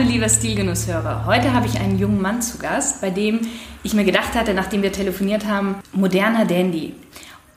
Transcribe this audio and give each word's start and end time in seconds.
Hallo 0.00 0.12
lieber 0.12 0.30
Stilgenusshörer, 0.30 1.26
heute 1.26 1.52
habe 1.52 1.66
ich 1.66 1.78
einen 1.78 1.98
jungen 1.98 2.22
Mann 2.22 2.40
zu 2.40 2.56
Gast, 2.56 3.02
bei 3.02 3.10
dem 3.10 3.40
ich 3.82 3.92
mir 3.92 4.04
gedacht 4.04 4.32
hatte, 4.32 4.54
nachdem 4.54 4.82
wir 4.82 4.92
telefoniert 4.92 5.44
haben, 5.44 5.74
moderner 5.92 6.46
Dandy. 6.46 6.94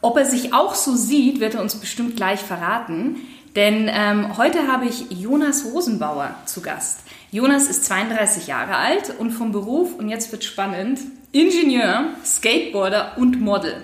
Ob 0.02 0.18
er 0.18 0.26
sich 0.26 0.54
auch 0.54 0.76
so 0.76 0.94
sieht, 0.94 1.40
wird 1.40 1.56
er 1.56 1.62
uns 1.62 1.76
bestimmt 1.76 2.18
gleich 2.18 2.42
verraten, 2.42 3.16
denn 3.56 3.90
ähm, 3.90 4.38
heute 4.38 4.68
habe 4.68 4.88
ich 4.88 5.06
Jonas 5.10 5.64
Rosenbauer 5.74 6.36
zu 6.46 6.60
Gast. 6.60 7.04
Jonas 7.32 7.70
ist 7.70 7.86
32 7.86 8.48
Jahre 8.48 8.76
alt 8.76 9.14
und 9.20 9.32
vom 9.32 9.54
Beruf, 9.54 9.96
und 9.96 10.10
jetzt 10.10 10.30
wird 10.34 10.44
spannend, 10.44 11.00
Ingenieur, 11.32 12.08
Skateboarder 12.26 13.14
und 13.16 13.40
Model. 13.40 13.76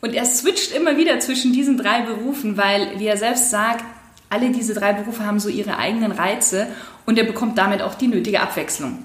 Und 0.00 0.14
er 0.14 0.26
switcht 0.26 0.70
immer 0.70 0.96
wieder 0.96 1.18
zwischen 1.18 1.52
diesen 1.52 1.76
drei 1.76 2.02
Berufen, 2.02 2.56
weil, 2.56 3.00
wie 3.00 3.08
er 3.08 3.16
selbst 3.16 3.50
sagt, 3.50 3.84
alle 4.30 4.50
diese 4.50 4.74
drei 4.74 4.92
Berufe 4.94 5.26
haben 5.26 5.40
so 5.40 5.48
ihre 5.48 5.76
eigenen 5.76 6.12
Reize 6.12 6.68
und 7.04 7.18
er 7.18 7.24
bekommt 7.24 7.58
damit 7.58 7.82
auch 7.82 7.94
die 7.94 8.06
nötige 8.06 8.40
Abwechslung. 8.40 8.98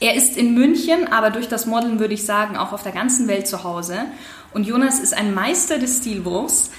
Er 0.00 0.14
ist 0.14 0.36
in 0.38 0.54
München, 0.54 1.12
aber 1.12 1.30
durch 1.30 1.46
das 1.46 1.66
Modeln 1.66 2.00
würde 2.00 2.14
ich 2.14 2.24
sagen 2.24 2.56
auch 2.56 2.72
auf 2.72 2.82
der 2.82 2.92
ganzen 2.92 3.28
Welt 3.28 3.46
zu 3.46 3.64
Hause. 3.64 4.06
Und 4.54 4.66
Jonas 4.66 4.98
ist 4.98 5.12
ein 5.12 5.34
Meister 5.34 5.78
des 5.78 5.98
Stilbruchs, 5.98 6.70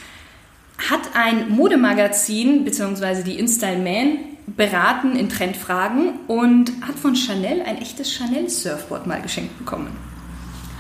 hat 0.90 1.02
ein 1.14 1.50
Modemagazin 1.50 2.66
bzw. 2.66 3.22
die 3.22 3.38
InStyle 3.38 3.78
Man 3.78 4.18
beraten 4.48 5.16
in 5.16 5.30
Trendfragen 5.30 6.14
und 6.28 6.72
hat 6.82 6.98
von 6.98 7.16
Chanel 7.16 7.62
ein 7.62 7.78
echtes 7.78 8.12
Chanel 8.12 8.50
Surfboard 8.50 9.06
mal 9.06 9.22
geschenkt 9.22 9.56
bekommen. 9.60 9.96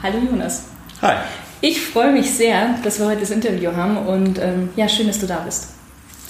Hallo 0.02 0.17
Jonas. 0.17 0.66
Hi. 1.03 1.17
Ich 1.61 1.80
freue 1.80 2.11
mich 2.11 2.31
sehr, 2.31 2.75
dass 2.84 2.97
wir 2.97 3.06
heute 3.06 3.22
das 3.22 3.30
Interview 3.30 3.75
haben 3.75 3.97
und 3.97 4.39
ähm, 4.39 4.69
ja, 4.75 4.89
schön, 4.89 5.06
dass 5.06 5.19
du 5.19 5.28
da 5.28 5.41
bist. 5.41 5.75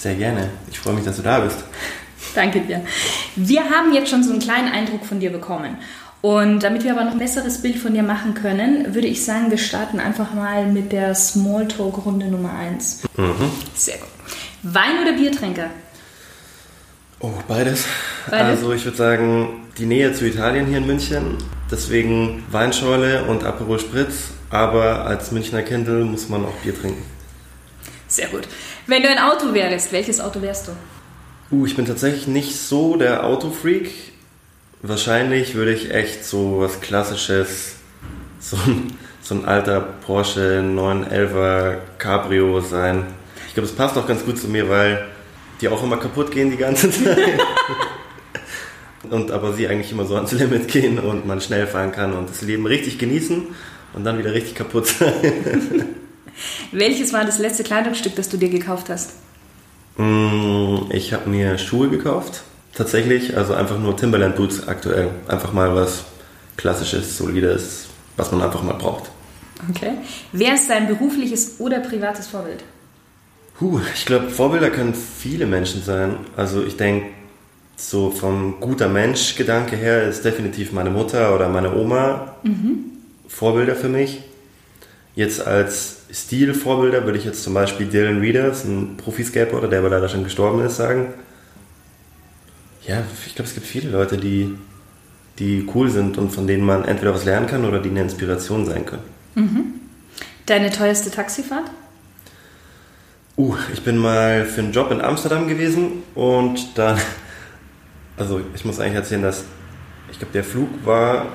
Sehr 0.01 0.15
gerne. 0.15 0.49
Ich 0.71 0.79
freue 0.79 0.95
mich, 0.95 1.05
dass 1.05 1.17
du 1.17 1.21
da 1.21 1.41
bist. 1.41 1.59
Danke 2.33 2.61
dir. 2.61 2.83
Wir 3.35 3.69
haben 3.69 3.93
jetzt 3.93 4.09
schon 4.09 4.23
so 4.23 4.31
einen 4.31 4.39
kleinen 4.39 4.67
Eindruck 4.67 5.05
von 5.05 5.19
dir 5.19 5.29
bekommen. 5.29 5.77
Und 6.21 6.63
damit 6.63 6.83
wir 6.83 6.93
aber 6.93 7.03
noch 7.03 7.11
ein 7.11 7.19
besseres 7.19 7.61
Bild 7.61 7.77
von 7.77 7.93
dir 7.93 8.01
machen 8.01 8.33
können, 8.33 8.95
würde 8.95 9.07
ich 9.07 9.23
sagen, 9.23 9.51
wir 9.51 9.59
starten 9.59 9.99
einfach 9.99 10.33
mal 10.33 10.65
mit 10.65 10.91
der 10.91 11.13
Smalltalk-Runde 11.13 12.27
Nummer 12.27 12.51
1. 12.51 13.03
Mhm. 13.15 13.51
Sehr 13.75 13.97
gut. 13.97 14.07
Wein- 14.63 15.03
oder 15.03 15.13
Biertränker? 15.13 15.69
Oh, 17.19 17.33
beides. 17.47 17.85
beides. 18.27 18.47
Also 18.47 18.73
ich 18.73 18.83
würde 18.83 18.97
sagen, 18.97 19.67
die 19.77 19.85
Nähe 19.85 20.13
zu 20.13 20.25
Italien 20.25 20.65
hier 20.65 20.79
in 20.79 20.87
München, 20.87 21.37
deswegen 21.69 22.43
Weinschorle 22.49 23.25
und 23.25 23.43
Aperol 23.43 23.79
Spritz, 23.79 24.31
aber 24.49 25.05
als 25.05 25.31
Münchner 25.31 25.61
Kindle 25.61 26.05
muss 26.05 26.27
man 26.27 26.43
auch 26.43 26.55
Bier 26.63 26.73
trinken. 26.75 27.03
Sehr 28.07 28.27
gut. 28.27 28.47
Wenn 28.91 29.03
du 29.03 29.09
ein 29.09 29.19
Auto 29.19 29.53
wärst, 29.53 29.93
welches 29.93 30.19
Auto 30.19 30.41
wärst 30.41 30.67
du? 30.67 30.71
Uh, 31.49 31.65
ich 31.65 31.77
bin 31.77 31.85
tatsächlich 31.85 32.27
nicht 32.27 32.57
so 32.57 32.97
der 32.97 33.25
Autofreak. 33.25 33.89
Wahrscheinlich 34.81 35.55
würde 35.55 35.71
ich 35.71 35.93
echt 35.93 36.25
so 36.25 36.59
was 36.59 36.81
Klassisches, 36.81 37.75
so 38.41 38.57
ein, 38.57 38.91
so 39.21 39.35
ein 39.35 39.45
alter 39.45 39.79
Porsche 39.79 40.61
911er 40.61 41.77
Cabrio 41.99 42.59
sein. 42.59 43.05
Ich 43.47 43.53
glaube, 43.53 43.69
es 43.69 43.73
passt 43.73 43.97
auch 43.97 44.05
ganz 44.05 44.25
gut 44.25 44.37
zu 44.37 44.49
mir, 44.49 44.67
weil 44.67 45.07
die 45.61 45.69
auch 45.69 45.81
immer 45.81 45.95
kaputt 45.95 46.29
gehen 46.29 46.51
die 46.51 46.57
ganze 46.57 46.91
Zeit. 47.03 47.39
und 49.09 49.31
aber 49.31 49.53
sie 49.53 49.69
eigentlich 49.69 49.93
immer 49.93 50.03
so 50.03 50.17
ans 50.17 50.33
Limit 50.33 50.67
gehen 50.67 50.99
und 50.99 51.25
man 51.25 51.39
schnell 51.39 51.65
fahren 51.65 51.93
kann 51.93 52.11
und 52.11 52.29
das 52.29 52.41
Leben 52.41 52.65
richtig 52.65 52.99
genießen 52.99 53.47
und 53.93 54.03
dann 54.03 54.19
wieder 54.19 54.33
richtig 54.33 54.55
kaputt 54.55 54.87
sein. 54.87 55.95
Welches 56.71 57.13
war 57.13 57.25
das 57.25 57.39
letzte 57.39 57.63
Kleidungsstück, 57.63 58.15
das 58.15 58.29
du 58.29 58.37
dir 58.37 58.49
gekauft 58.49 58.89
hast? 58.89 59.13
Mm, 59.97 60.89
ich 60.91 61.13
habe 61.13 61.29
mir 61.29 61.57
Schuhe 61.57 61.89
gekauft, 61.89 62.43
tatsächlich. 62.73 63.37
Also 63.37 63.53
einfach 63.53 63.79
nur 63.79 63.95
Timberland 63.97 64.35
Boots 64.35 64.67
aktuell. 64.67 65.09
Einfach 65.27 65.53
mal 65.53 65.75
was 65.75 66.05
Klassisches, 66.57 67.17
Solides, 67.17 67.87
was 68.17 68.31
man 68.31 68.41
einfach 68.41 68.61
mal 68.61 68.73
braucht. 68.73 69.09
Okay. 69.69 69.93
Wer 70.31 70.55
ist 70.55 70.69
dein 70.69 70.87
berufliches 70.87 71.59
oder 71.59 71.79
privates 71.79 72.27
Vorbild? 72.27 72.63
Huh, 73.59 73.79
ich 73.93 74.05
glaube, 74.05 74.29
Vorbilder 74.29 74.71
können 74.71 74.93
viele 74.93 75.45
Menschen 75.45 75.83
sein. 75.83 76.17
Also 76.35 76.63
ich 76.63 76.77
denke, 76.77 77.07
so 77.75 78.11
vom 78.11 78.59
guter 78.59 78.87
Mensch-Gedanke 78.89 79.75
her 79.75 80.03
ist 80.07 80.25
definitiv 80.25 80.71
meine 80.71 80.89
Mutter 80.89 81.35
oder 81.35 81.49
meine 81.49 81.75
Oma 81.75 82.35
mhm. 82.43 82.85
Vorbilder 83.27 83.75
für 83.75 83.89
mich. 83.89 84.21
Jetzt 85.15 85.45
als 85.45 86.00
Stilvorbilder 86.11 87.05
würde 87.05 87.17
ich 87.17 87.25
jetzt 87.25 87.43
zum 87.43 87.53
Beispiel 87.53 87.87
Dylan 87.87 88.19
Readers, 88.19 88.65
ein 88.65 88.97
Profi-Skateboarder, 88.97 89.67
der 89.67 89.79
aber 89.79 89.89
leider 89.89 90.09
schon 90.09 90.23
gestorben 90.23 90.63
ist, 90.65 90.75
sagen. 90.75 91.13
Ja, 92.85 93.03
ich 93.25 93.35
glaube, 93.35 93.47
es 93.47 93.53
gibt 93.53 93.65
viele 93.65 93.89
Leute, 93.89 94.17
die, 94.17 94.53
die 95.39 95.67
cool 95.73 95.89
sind 95.89 96.17
und 96.17 96.31
von 96.31 96.47
denen 96.47 96.65
man 96.65 96.83
entweder 96.83 97.13
was 97.13 97.25
lernen 97.25 97.47
kann 97.47 97.63
oder 97.63 97.79
die 97.79 97.89
eine 97.89 98.01
Inspiration 98.01 98.65
sein 98.65 98.85
können. 98.85 99.03
Mhm. 99.35 99.73
Deine 100.45 100.69
teuerste 100.71 101.11
Taxifahrt? 101.11 101.71
Uh, 103.37 103.55
ich 103.73 103.81
bin 103.83 103.97
mal 103.97 104.45
für 104.45 104.61
einen 104.61 104.73
Job 104.73 104.91
in 104.91 104.99
Amsterdam 104.99 105.47
gewesen 105.47 106.03
und 106.15 106.77
dann, 106.77 106.99
also 108.17 108.41
ich 108.53 108.65
muss 108.65 108.79
eigentlich 108.79 108.95
erzählen, 108.95 109.21
dass 109.21 109.45
ich 110.11 110.19
glaube, 110.19 110.33
der 110.33 110.43
Flug 110.43 110.67
war 110.83 111.27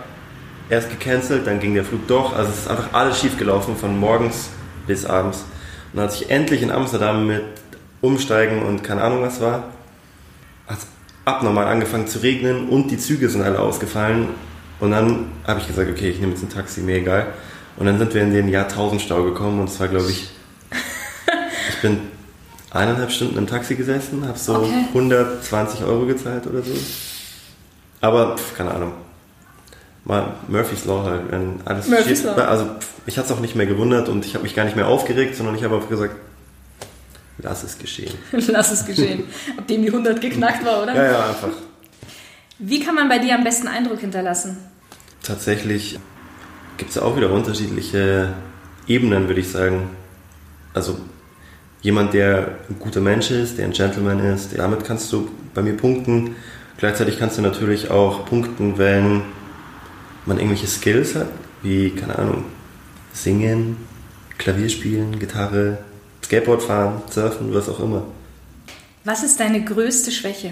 erst 0.69 0.91
gecancelt, 0.91 1.47
dann 1.47 1.61
ging 1.61 1.75
der 1.75 1.85
Flug 1.85 2.07
doch. 2.07 2.37
Also 2.37 2.51
es 2.51 2.59
ist 2.59 2.69
einfach 2.69 2.93
alles 2.93 3.19
schief 3.19 3.39
gelaufen 3.39 3.77
von 3.77 3.99
morgens 3.99 4.51
bis 4.87 5.05
abends. 5.05 5.45
Und 5.93 6.01
als 6.01 6.21
ich 6.21 6.31
endlich 6.31 6.63
in 6.63 6.71
Amsterdam 6.71 7.27
mit 7.27 7.43
Umsteigen 8.01 8.63
und 8.63 8.85
keine 8.85 9.03
Ahnung 9.03 9.23
was 9.23 9.41
war, 9.41 9.65
hat 10.67 10.79
es 10.79 10.87
abnormal 11.25 11.67
angefangen 11.67 12.07
zu 12.07 12.19
regnen 12.19 12.69
und 12.69 12.91
die 12.91 12.99
Züge 12.99 13.29
sind 13.29 13.43
alle 13.43 13.59
ausgefallen. 13.59 14.29
Und 14.79 14.91
dann 14.91 15.27
habe 15.47 15.61
ich 15.61 15.67
gesagt, 15.67 15.91
okay, 15.91 16.11
ich 16.11 16.21
nehme 16.21 16.33
jetzt 16.33 16.43
ein 16.43 16.51
Taxi, 16.51 16.81
mir 16.81 16.97
egal. 16.97 17.29
Und 17.77 17.87
dann 17.87 17.99
sind 17.99 18.15
wir 18.15 18.23
in 18.23 18.33
den 18.33 18.49
Jahrtausendstau 18.49 19.23
gekommen 19.25 19.61
und 19.61 19.69
es 19.69 19.79
war, 19.81 19.89
glaube 19.89 20.11
ich, 20.11 20.29
ich 21.71 21.81
bin 21.83 22.01
eineinhalb 22.71 23.11
Stunden 23.11 23.39
im 23.39 23.47
Taxi 23.47 23.75
gesessen, 23.75 24.27
habe 24.27 24.39
so 24.39 24.57
okay. 24.57 24.87
120 24.89 25.85
Euro 25.85 26.07
gezahlt 26.07 26.47
oder 26.47 26.63
so. 26.63 26.73
Aber 28.01 28.37
keine 28.57 28.73
Ahnung, 28.73 28.93
mal 30.07 30.35
Murphy's 30.49 30.85
Law 30.85 31.05
halt. 31.05 31.23
Wenn 31.31 31.61
alles 31.65 31.89
Murphy's 31.89 32.25
Law. 32.25 32.35
Also 32.35 32.69
mich 33.05 33.19
hat 33.19 33.27
es 33.27 33.33
auch 33.33 33.41
nicht 33.41 33.55
mehr 33.55 33.67
gewundert 33.67 34.09
und 34.09 34.25
ich 34.25 34.35
habe 34.35 34.45
mich 34.45 34.55
gar 34.55 34.65
nicht 34.65 34.77
mehr 34.77 34.89
aufgeregt, 34.89 35.37
sondern 35.37 35.55
ich 35.57 35.65
habe 35.65 35.75
einfach 35.75 35.89
gesagt, 35.89 36.17
lass 37.39 37.63
es 37.65 37.79
geschehen. 37.79 38.15
lass 38.31 38.73
es 38.73 38.87
geschehen. 38.87 39.25
Ab 39.57 39.67
dem 39.67 39.83
die 39.83 39.89
100 39.89 40.21
geknackt 40.21 40.65
war, 40.65 40.83
oder? 40.83 40.95
Ja, 40.95 41.05
ja, 41.05 41.29
einfach. 41.29 41.51
Wie 42.59 42.81
kann 42.81 42.95
man 42.95 43.09
bei 43.09 43.19
dir 43.19 43.35
am 43.35 43.45
besten 43.45 43.69
Eindruck 43.69 44.01
hinterlassen? 44.01 44.57
Tatsächlich 45.23 45.99
gibt 46.79 46.91
es 46.91 46.99
auch 46.99 47.17
wieder 47.17 47.31
unterschiedliche 47.31 48.33
Ebenen, 48.87 49.29
würde 49.29 49.41
ich 49.41 49.51
sagen. 49.51 49.91
Also 50.73 50.99
jemand, 51.83 52.15
der 52.15 52.59
ein 52.71 52.79
guter 52.79 53.01
Mensch 53.01 53.31
ist, 53.31 53.59
der 53.59 53.67
ein 53.67 53.73
Gentleman 53.73 54.21
ist, 54.21 54.57
damit 54.57 54.85
kannst 54.85 55.13
du 55.13 55.29
bei 55.55 55.63
mir 55.63 55.77
punkten. 55.77 56.37
Gleichzeitig 56.79 57.19
kannst 57.19 57.39
du 57.39 57.43
natürlich 57.43 57.91
auch 57.91 58.27
punkten, 58.27 58.79
wenn 58.79 59.23
man 60.27 60.39
irgendwelche 60.39 60.67
Skills 60.67 61.15
hat, 61.15 61.29
wie, 61.63 61.91
keine 61.91 62.19
Ahnung, 62.19 62.45
singen, 63.13 63.77
Klavier 64.39 64.69
spielen, 64.69 65.19
Gitarre, 65.19 65.79
Skateboard 66.25 66.63
fahren, 66.63 67.03
surfen, 67.11 67.55
was 67.55 67.69
auch 67.69 67.81
immer. 67.81 68.05
Was 69.05 69.23
ist 69.23 69.39
deine 69.41 69.65
größte 69.65 70.11
Schwäche? 70.11 70.51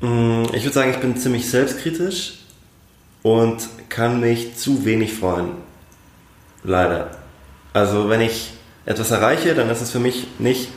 Mm, 0.00 0.44
ich 0.52 0.64
würde 0.64 0.74
sagen, 0.74 0.90
ich 0.90 0.98
bin 0.98 1.16
ziemlich 1.16 1.48
selbstkritisch 1.48 2.40
und 3.22 3.68
kann 3.88 4.20
mich 4.20 4.56
zu 4.56 4.84
wenig 4.84 5.14
freuen. 5.14 5.50
Leider. 6.64 7.10
Also 7.72 8.08
wenn 8.08 8.20
ich 8.20 8.52
etwas 8.86 9.10
erreiche, 9.10 9.54
dann 9.54 9.70
ist 9.70 9.80
es 9.80 9.90
für 9.90 10.00
mich 10.00 10.26
nicht, 10.38 10.68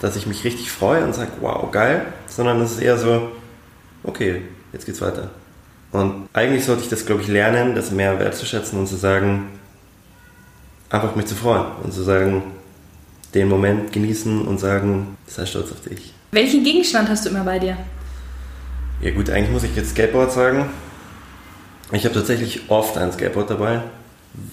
dass 0.00 0.16
ich 0.16 0.26
mich 0.26 0.44
richtig 0.44 0.70
freue 0.70 1.04
und 1.04 1.14
sage, 1.14 1.32
wow, 1.40 1.70
geil, 1.70 2.06
sondern 2.28 2.60
es 2.60 2.72
ist 2.72 2.80
eher 2.80 2.98
so, 2.98 3.32
okay, 4.04 4.42
jetzt 4.72 4.86
geht's 4.86 5.00
weiter. 5.00 5.30
Und 5.92 6.28
eigentlich 6.32 6.64
sollte 6.64 6.82
ich 6.82 6.88
das, 6.88 7.06
glaube 7.06 7.22
ich, 7.22 7.28
lernen, 7.28 7.74
das 7.74 7.90
mehr 7.90 8.18
wertzuschätzen 8.18 8.78
und 8.78 8.86
zu 8.86 8.96
sagen, 8.96 9.48
einfach 10.90 11.14
mich 11.16 11.26
zu 11.26 11.34
freuen 11.34 11.66
und 11.82 11.92
zu 11.92 12.02
sagen, 12.02 12.42
den 13.34 13.48
Moment 13.48 13.92
genießen 13.92 14.46
und 14.46 14.58
sagen, 14.58 15.16
sei 15.26 15.46
stolz 15.46 15.72
auf 15.72 15.80
dich. 15.82 16.12
Welchen 16.32 16.64
Gegenstand 16.64 17.08
hast 17.08 17.24
du 17.24 17.30
immer 17.30 17.44
bei 17.44 17.58
dir? 17.58 17.76
Ja 19.00 19.10
gut, 19.10 19.30
eigentlich 19.30 19.50
muss 19.50 19.62
ich 19.62 19.76
jetzt 19.76 19.90
Skateboard 19.90 20.32
sagen. 20.32 20.66
Ich 21.92 22.04
habe 22.04 22.14
tatsächlich 22.14 22.62
oft 22.68 22.98
ein 22.98 23.12
Skateboard 23.12 23.50
dabei, 23.50 23.82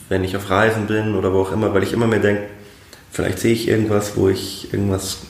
wenn 0.10 0.24
ich 0.24 0.36
auf 0.38 0.50
Reisen 0.50 0.86
bin 0.88 1.16
oder 1.16 1.34
wo 1.34 1.42
auch 1.42 1.52
immer, 1.52 1.74
weil 1.74 1.84
ich 1.84 1.94
immer 1.94 2.08
mir 2.08 2.20
denke, 2.20 2.44
vielleicht 3.12 3.40
sehe 3.40 3.54
ich 3.54 3.68
irgendwas, 3.68 4.16
wo 4.16 4.30
ich 4.30 4.72
irgendwas, 4.74 5.22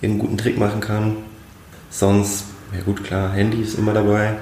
irgendeinen 0.00 0.28
guten 0.28 0.38
Trick 0.38 0.58
machen 0.58 0.80
kann. 0.80 1.16
Sonst, 1.90 2.44
ja 2.74 2.82
gut, 2.82 3.04
klar, 3.04 3.32
Handy 3.32 3.62
ist 3.62 3.78
immer 3.78 3.92
dabei. 3.92 4.34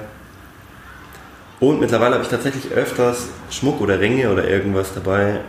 Und 1.59 1.79
mittlerweile 1.79 2.15
habe 2.15 2.23
ich 2.23 2.29
tatsächlich 2.29 2.71
öfters 2.71 3.27
Schmuck 3.49 3.79
oder 3.81 3.99
Ringe 3.99 4.29
oder 4.31 4.47
irgendwas 4.47 4.93
dabei, 4.93 5.39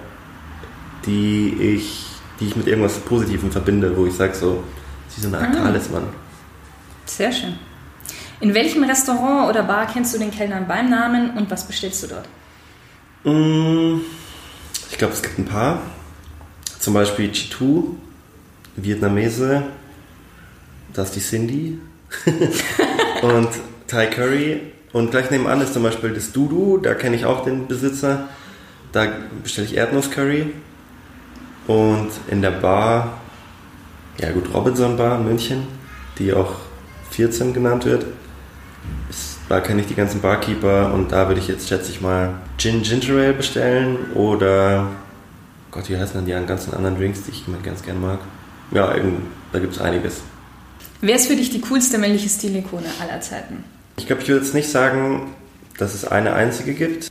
die 1.04 1.48
ich, 1.60 2.04
die 2.40 2.46
ich 2.48 2.56
mit 2.56 2.66
irgendwas 2.68 2.98
Positivem 3.00 3.50
verbinde, 3.50 3.96
wo 3.96 4.06
ich 4.06 4.14
sage 4.14 4.34
so, 4.34 4.62
sie 5.08 5.20
sind 5.20 5.34
eine 5.34 5.46
Art 5.48 5.56
Ah. 5.56 5.64
Talisman. 5.64 6.04
Sehr 7.06 7.32
schön. 7.32 7.54
In 8.40 8.54
welchem 8.54 8.84
Restaurant 8.84 9.48
oder 9.48 9.62
Bar 9.62 9.88
kennst 9.92 10.14
du 10.14 10.18
den 10.18 10.30
Kellner 10.30 10.60
beim 10.60 10.90
Namen 10.90 11.30
und 11.36 11.50
was 11.50 11.66
bestellst 11.66 12.02
du 12.04 12.06
dort? 12.08 12.28
Mm, 13.24 14.00
Ich 14.90 14.98
glaube, 14.98 15.14
es 15.14 15.22
gibt 15.22 15.38
ein 15.38 15.44
paar. 15.46 15.80
Zum 16.78 16.94
Beispiel 16.94 17.32
Chitu, 17.32 17.96
Vietnamese, 18.76 19.64
das 20.92 21.08
ist 21.08 21.16
die 21.16 21.20
Cindy. 21.20 21.78
und 23.22 23.48
Thai 23.88 24.06
Curry. 24.06 24.60
Und 24.96 25.10
gleich 25.10 25.31
nebenan 25.31 25.60
ist 25.60 25.75
zum 25.75 25.82
Beispiel 25.82 26.14
das 26.14 26.32
Dudu, 26.32 26.78
da 26.78 26.94
kenne 26.94 27.16
ich 27.16 27.26
auch 27.26 27.44
den 27.44 27.66
Besitzer. 27.69 28.28
Da 28.93 29.06
bestelle 29.43 29.66
ich 29.66 29.76
Erdnusscurry. 29.76 30.54
Und 31.66 32.08
in 32.31 32.40
der 32.40 32.52
Bar, 32.52 33.19
ja 34.19 34.32
gut, 34.32 34.54
Robinson 34.54 34.96
Bar 34.96 35.19
in 35.19 35.26
München, 35.26 35.66
die 36.19 36.32
auch 36.32 36.54
14 37.10 37.52
genannt 37.52 37.84
wird. 37.84 38.06
Ist- 39.10 39.37
Da 39.50 39.60
kenne 39.60 39.82
ich 39.82 39.87
die 39.87 39.94
ganzen 39.94 40.22
Barkeeper 40.22 40.94
und 40.94 41.12
da 41.12 41.28
würde 41.28 41.40
ich 41.42 41.49
jetzt, 41.49 41.69
schätze 41.69 41.90
ich 41.92 42.00
mal, 42.00 42.31
Gin 42.56 42.81
Ginger 42.82 43.16
Ale 43.16 43.32
bestellen 43.34 43.99
oder, 44.14 44.88
Gott, 45.72 45.90
wie 45.90 45.99
heißen 45.99 46.14
denn 46.16 46.25
die 46.42 46.46
ganzen 46.49 46.72
anderen 46.72 46.96
Drinks, 46.96 47.22
die 47.25 47.32
ich 47.32 47.46
immer 47.46 47.58
ganz 47.58 47.82
gerne 47.82 48.00
mag? 48.00 48.20
Ja, 48.70 48.94
da 49.52 49.58
gibt 49.58 49.75
es 49.75 49.81
einiges. 49.81 50.22
Wer 51.02 51.16
ist 51.16 51.26
für 51.26 51.37
dich 51.37 51.50
die 51.50 51.60
coolste 51.60 51.99
männliche 51.99 52.31
Stilikone 52.31 52.87
aller 52.99 53.20
Zeiten? 53.20 53.62
Ich 53.98 54.06
glaube, 54.06 54.22
ich 54.22 54.28
würde 54.28 54.44
jetzt 54.44 54.54
nicht 54.54 54.70
sagen, 54.70 55.34
dass 55.78 55.94
es 55.94 56.04
eine 56.04 56.34
einzige 56.34 56.75
gibt, 56.75 57.10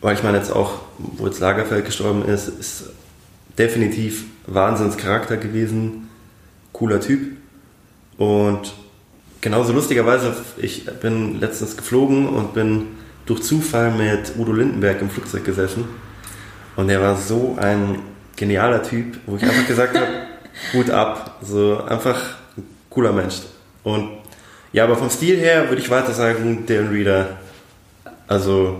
weil 0.00 0.14
ich 0.14 0.22
meine 0.22 0.38
jetzt 0.38 0.50
auch, 0.50 0.80
wo 0.98 1.26
jetzt 1.26 1.40
Lagerfeld 1.40 1.84
gestorben 1.84 2.24
ist, 2.24 2.48
ist 2.48 2.84
definitiv 3.58 4.24
Wahnsinnscharakter 4.46 5.36
gewesen, 5.36 6.08
cooler 6.72 7.00
Typ. 7.00 7.36
Und 8.16 8.72
genauso 9.40 9.72
lustigerweise, 9.72 10.34
ich 10.56 10.86
bin 11.00 11.40
letztens 11.40 11.76
geflogen 11.76 12.28
und 12.28 12.54
bin 12.54 12.88
durch 13.26 13.42
Zufall 13.42 13.92
mit 13.92 14.32
Udo 14.38 14.52
Lindenberg 14.52 15.00
im 15.00 15.10
Flugzeug 15.10 15.44
gesessen. 15.44 15.84
Und 16.76 16.88
er 16.88 17.00
war 17.00 17.16
so 17.16 17.56
ein 17.60 17.98
genialer 18.36 18.82
Typ, 18.82 19.18
wo 19.26 19.36
ich 19.36 19.42
einfach 19.42 19.66
gesagt 19.66 19.96
habe, 19.96 20.08
Hut 20.72 20.90
ab, 20.90 21.38
so 21.42 21.82
einfach 21.84 22.36
ein 22.56 22.64
cooler 22.90 23.12
Mensch. 23.12 23.42
Und 23.84 24.21
ja, 24.72 24.84
aber 24.84 24.96
vom 24.96 25.10
Stil 25.10 25.38
her 25.38 25.68
würde 25.68 25.82
ich 25.82 25.90
weiter 25.90 26.12
sagen, 26.12 26.64
Darren 26.66 26.88
Reader. 26.88 27.28
Also 28.26 28.76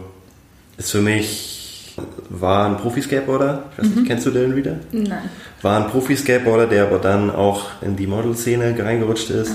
ist 0.76 0.90
für 0.90 1.00
mich, 1.02 1.94
war 2.30 2.66
ein 2.66 2.78
Profi-Skateboarder. 2.78 3.64
Ich 3.72 3.78
weiß 3.78 3.94
nicht, 3.96 4.06
kennst 4.06 4.26
du 4.26 4.30
Darren 4.30 4.52
Reader? 4.52 4.76
Nein. 4.90 5.30
War 5.60 5.84
ein 5.84 5.90
Profi-Skateboarder, 5.90 6.66
der 6.66 6.84
aber 6.84 6.98
dann 6.98 7.30
auch 7.30 7.66
in 7.82 7.96
die 7.96 8.06
Model-Szene 8.06 8.74
reingerutscht 8.78 9.30
ist. 9.30 9.52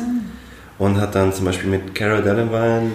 Und 0.77 1.01
hat 1.01 1.15
dann 1.15 1.33
zum 1.33 1.45
Beispiel 1.45 1.71
mit 1.71 1.95
Cara 1.95 2.21
Delevingne 2.21 2.91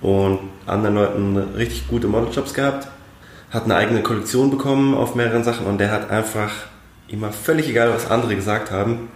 und 0.00 0.38
anderen 0.66 0.94
Leuten 0.94 1.36
richtig 1.36 1.86
gute 1.88 2.08
Modeljobs 2.08 2.54
gehabt. 2.54 2.88
Hat 3.50 3.64
eine 3.64 3.76
eigene 3.76 4.02
Kollektion 4.02 4.50
bekommen 4.50 4.94
auf 4.94 5.14
mehreren 5.14 5.44
Sachen 5.44 5.66
und 5.66 5.78
der 5.78 5.90
hat 5.90 6.10
einfach 6.10 6.50
immer 7.08 7.30
völlig 7.30 7.68
egal, 7.68 7.90
was 7.90 8.10
andere 8.10 8.34
gesagt 8.34 8.70
haben, 8.70 9.08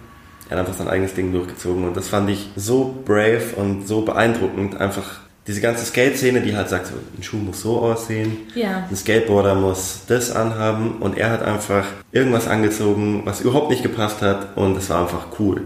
er 0.51 0.57
hat 0.57 0.65
einfach 0.67 0.77
sein 0.77 0.89
eigenes 0.89 1.13
Ding 1.13 1.31
durchgezogen 1.31 1.85
und 1.87 1.95
das 1.95 2.09
fand 2.09 2.29
ich 2.29 2.49
so 2.57 2.93
brave 3.05 3.41
und 3.55 3.87
so 3.87 4.01
beeindruckend. 4.01 4.75
Einfach 4.81 5.21
diese 5.47 5.61
ganze 5.61 5.85
Skate-Szene, 5.85 6.41
die 6.41 6.55
halt 6.57 6.67
sagt, 6.67 6.87
so, 6.87 6.93
ein 7.17 7.23
Schuh 7.23 7.37
muss 7.37 7.61
so 7.61 7.79
aussehen, 7.79 8.37
Ja. 8.53 8.85
ein 8.89 8.95
Skateboarder 8.95 9.55
muss 9.55 10.01
das 10.07 10.29
anhaben 10.35 10.97
und 10.99 11.17
er 11.17 11.31
hat 11.31 11.41
einfach 11.41 11.85
irgendwas 12.11 12.49
angezogen, 12.49 13.21
was 13.23 13.39
überhaupt 13.39 13.69
nicht 13.69 13.81
gepasst 13.81 14.21
hat 14.21 14.57
und 14.57 14.77
es 14.77 14.89
war 14.89 15.01
einfach 15.01 15.27
cool. 15.39 15.61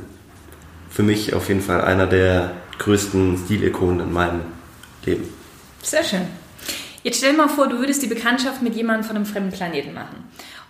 Für 0.91 1.01
mich 1.03 1.33
auf 1.33 1.47
jeden 1.49 1.61
Fall 1.61 1.81
einer 1.81 2.05
der 2.05 2.51
größten 2.77 3.39
Stilikonen 3.43 4.01
in 4.01 4.13
meinem 4.13 4.41
Leben. 5.03 5.23
Sehr 5.81 6.03
schön. 6.03 6.21
Jetzt 7.01 7.17
stell 7.17 7.31
dir 7.31 7.37
mal 7.37 7.49
vor, 7.49 7.67
du 7.67 7.79
würdest 7.79 8.01
die 8.03 8.07
Bekanntschaft 8.07 8.61
mit 8.61 8.75
jemandem 8.75 9.03
von 9.03 9.15
einem 9.15 9.25
fremden 9.25 9.51
Planeten 9.51 9.93
machen. 9.93 10.23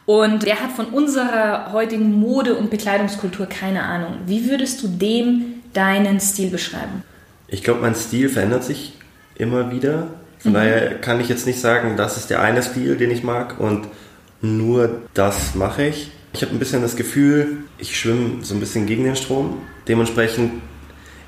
Und 0.06 0.44
der 0.44 0.62
hat 0.62 0.72
von 0.72 0.86
unserer 0.88 1.72
heutigen 1.72 2.14
Mode- 2.14 2.56
und 2.56 2.70
Bekleidungskultur 2.70 3.48
keine 3.48 3.84
Ahnung. 3.84 4.18
Wie 4.28 4.48
würdest 4.50 4.84
du 4.84 4.88
dem 4.88 5.62
deinen 5.74 6.20
Stil 6.20 6.50
beschreiben? 6.50 7.04
Ich 7.48 7.64
glaube, 7.64 7.82
mein 7.82 7.96
Stil 7.96 8.30
verändert 8.30 8.64
sich 8.64 8.94
immer 9.36 9.72
wieder. 9.72 10.08
Von 10.40 10.54
daher 10.54 10.96
kann 11.02 11.20
ich 11.20 11.28
jetzt 11.30 11.48
nicht 11.48 11.60
sagen, 11.60 11.98
das 11.98 12.18
ist 12.18 12.30
der 12.30 12.42
eine 12.42 12.62
Stil, 12.62 12.98
den 12.98 13.10
ich 13.10 13.24
mag 13.24 13.60
und 13.60 13.88
nur 14.42 15.02
das 15.16 15.56
mache 15.56 15.88
ich. 15.88 16.12
Ich 16.34 16.44
habe 16.44 16.52
ein 16.52 16.60
bisschen 16.60 16.84
das 16.84 16.96
Gefühl, 16.96 17.58
ich 17.80 17.98
schwimme 18.00 18.44
so 18.44 18.54
ein 18.54 18.60
bisschen 18.60 18.86
gegen 18.86 19.06
den 19.06 19.16
Strom. 19.16 19.58
Dementsprechend, 19.88 20.52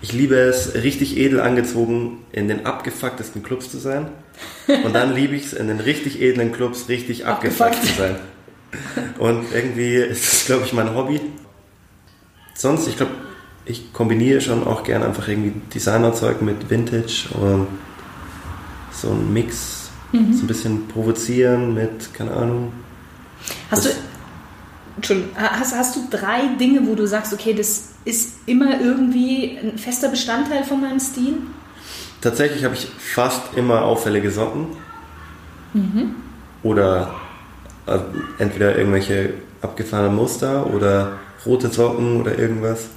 ich 0.02 0.14
liebe 0.14 0.36
es, 0.36 0.76
richtig 0.76 1.18
edel 1.18 1.40
angezogen 1.40 2.20
in 2.32 2.48
den 2.48 2.66
abgefucktesten 2.68 3.42
Clubs 3.42 3.72
zu 3.72 3.80
sein. 3.80 4.10
Und 4.68 4.94
dann 4.94 5.16
liebe 5.16 5.36
ich 5.36 5.46
es, 5.46 5.54
in 5.54 5.68
den 5.68 5.80
richtig 5.80 6.22
edlen 6.22 6.52
Clubs 6.52 6.90
richtig 6.90 7.26
abgefuckt 7.26 7.62
Abgefuckt. 7.72 7.88
zu 7.96 8.02
sein. 8.02 8.16
Und 9.19 9.46
irgendwie 9.54 9.96
ist 9.96 10.31
das, 10.31 10.46
glaube 10.46 10.66
ich, 10.66 10.74
mein 10.74 10.94
Hobby. 10.94 11.22
Sonst, 12.54 12.88
ich 12.88 12.98
glaube, 12.98 13.14
ich 13.66 13.94
kombiniere 13.94 14.42
schon 14.42 14.66
auch 14.66 14.84
gerne 14.84 15.06
einfach 15.06 15.28
irgendwie 15.28 15.54
Designerzeug 15.74 16.42
mit 16.42 16.69
Vintage 16.69 17.30
und 17.40 17.68
so 18.92 19.12
ein 19.12 19.31
Mix, 19.31 19.90
so 20.12 20.18
ein 20.18 20.48
bisschen 20.48 20.88
provozieren 20.88 21.74
mit, 21.74 22.14
keine 22.14 22.31
Ahnung. 22.31 22.72
Hast 23.69 23.86
du, 23.86 23.90
Entschuldigung, 24.96 25.31
hast, 25.36 25.75
hast 25.75 25.96
du 25.96 26.08
drei 26.10 26.48
Dinge, 26.60 26.88
wo 26.88 26.96
du 26.96 27.06
sagst, 27.06 27.34
okay, 27.34 27.54
das 27.54 27.90
ist 28.06 28.40
immer 28.48 28.81
irgendwie 28.81 29.60
ein 29.62 29.78
fester 29.78 30.10
Bestandteil 30.10 30.64
von 30.64 30.81
meinem 30.81 31.00
Stil? 31.00 31.36
Tatsächlich 32.21 32.64
habe 32.64 32.74
ich 32.74 32.88
fast 32.97 33.54
immer 33.56 33.83
auffällige 33.83 34.31
Socken. 34.31 34.68
Oder 36.64 37.14
äh, 37.88 38.00
entweder 38.38 38.78
irgendwelche 38.78 39.34
abgefahrenen 39.62 40.16
Muster 40.16 40.68
oder 40.68 41.14
rote 41.46 41.70
Socken 41.70 42.22
oder 42.22 42.38
irgendwas. 42.38 42.88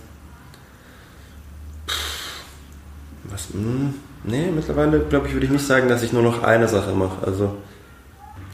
Was? 3.24 3.48
Hm, 3.52 3.94
nee, 4.24 4.50
mittlerweile 4.54 5.00
glaube 5.00 5.28
ich, 5.28 5.32
würde 5.32 5.46
ich 5.46 5.52
nicht 5.52 5.66
sagen, 5.66 5.88
dass 5.88 6.02
ich 6.02 6.12
nur 6.12 6.22
noch 6.22 6.42
eine 6.42 6.68
Sache 6.68 6.92
mache. 6.92 7.24
Also, 7.24 7.56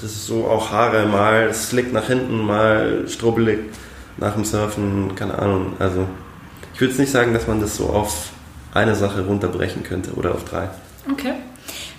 das 0.01 0.13
ist 0.13 0.27
so 0.27 0.47
auch 0.47 0.71
Haare, 0.71 1.07
mal 1.07 1.53
slick 1.55 1.93
nach 1.93 2.07
hinten, 2.07 2.45
mal 2.45 3.09
strubbelig 3.09 3.61
nach 4.19 4.35
dem 4.35 4.45
Surfen, 4.45 5.15
keine 5.15 5.39
Ahnung. 5.39 5.73
Also, 5.79 6.07
ich 6.75 6.81
würde 6.81 6.91
jetzt 6.93 7.01
nicht 7.01 7.13
sagen, 7.13 7.33
dass 7.33 7.47
man 7.47 7.61
das 7.61 7.77
so 7.77 7.87
auf 7.87 8.31
eine 8.75 8.95
Sache 8.95 9.25
runterbrechen 9.25 9.83
könnte 9.83 10.13
oder 10.13 10.35
auf 10.35 10.45
drei. 10.45 10.69
Okay. 11.11 11.35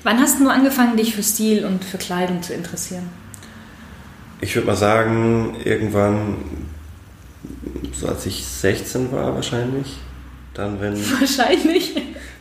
Wann 0.04 0.20
hast 0.20 0.40
du 0.40 0.48
angefangen, 0.48 0.96
dich 0.96 1.16
für 1.16 1.24
Stil 1.24 1.66
und 1.66 1.84
für 1.84 1.98
Kleidung 1.98 2.44
zu 2.44 2.54
interessieren? 2.54 3.10
Ich 4.42 4.56
würde 4.56 4.68
mal 4.68 4.76
sagen, 4.76 5.56
irgendwann, 5.64 6.36
so 7.94 8.08
als 8.08 8.26
ich 8.26 8.46
16 8.46 9.12
war 9.12 9.34
wahrscheinlich, 9.36 9.98
dann 10.54 10.80
wenn, 10.82 10.94
Wahrscheinlich. 11.20 11.96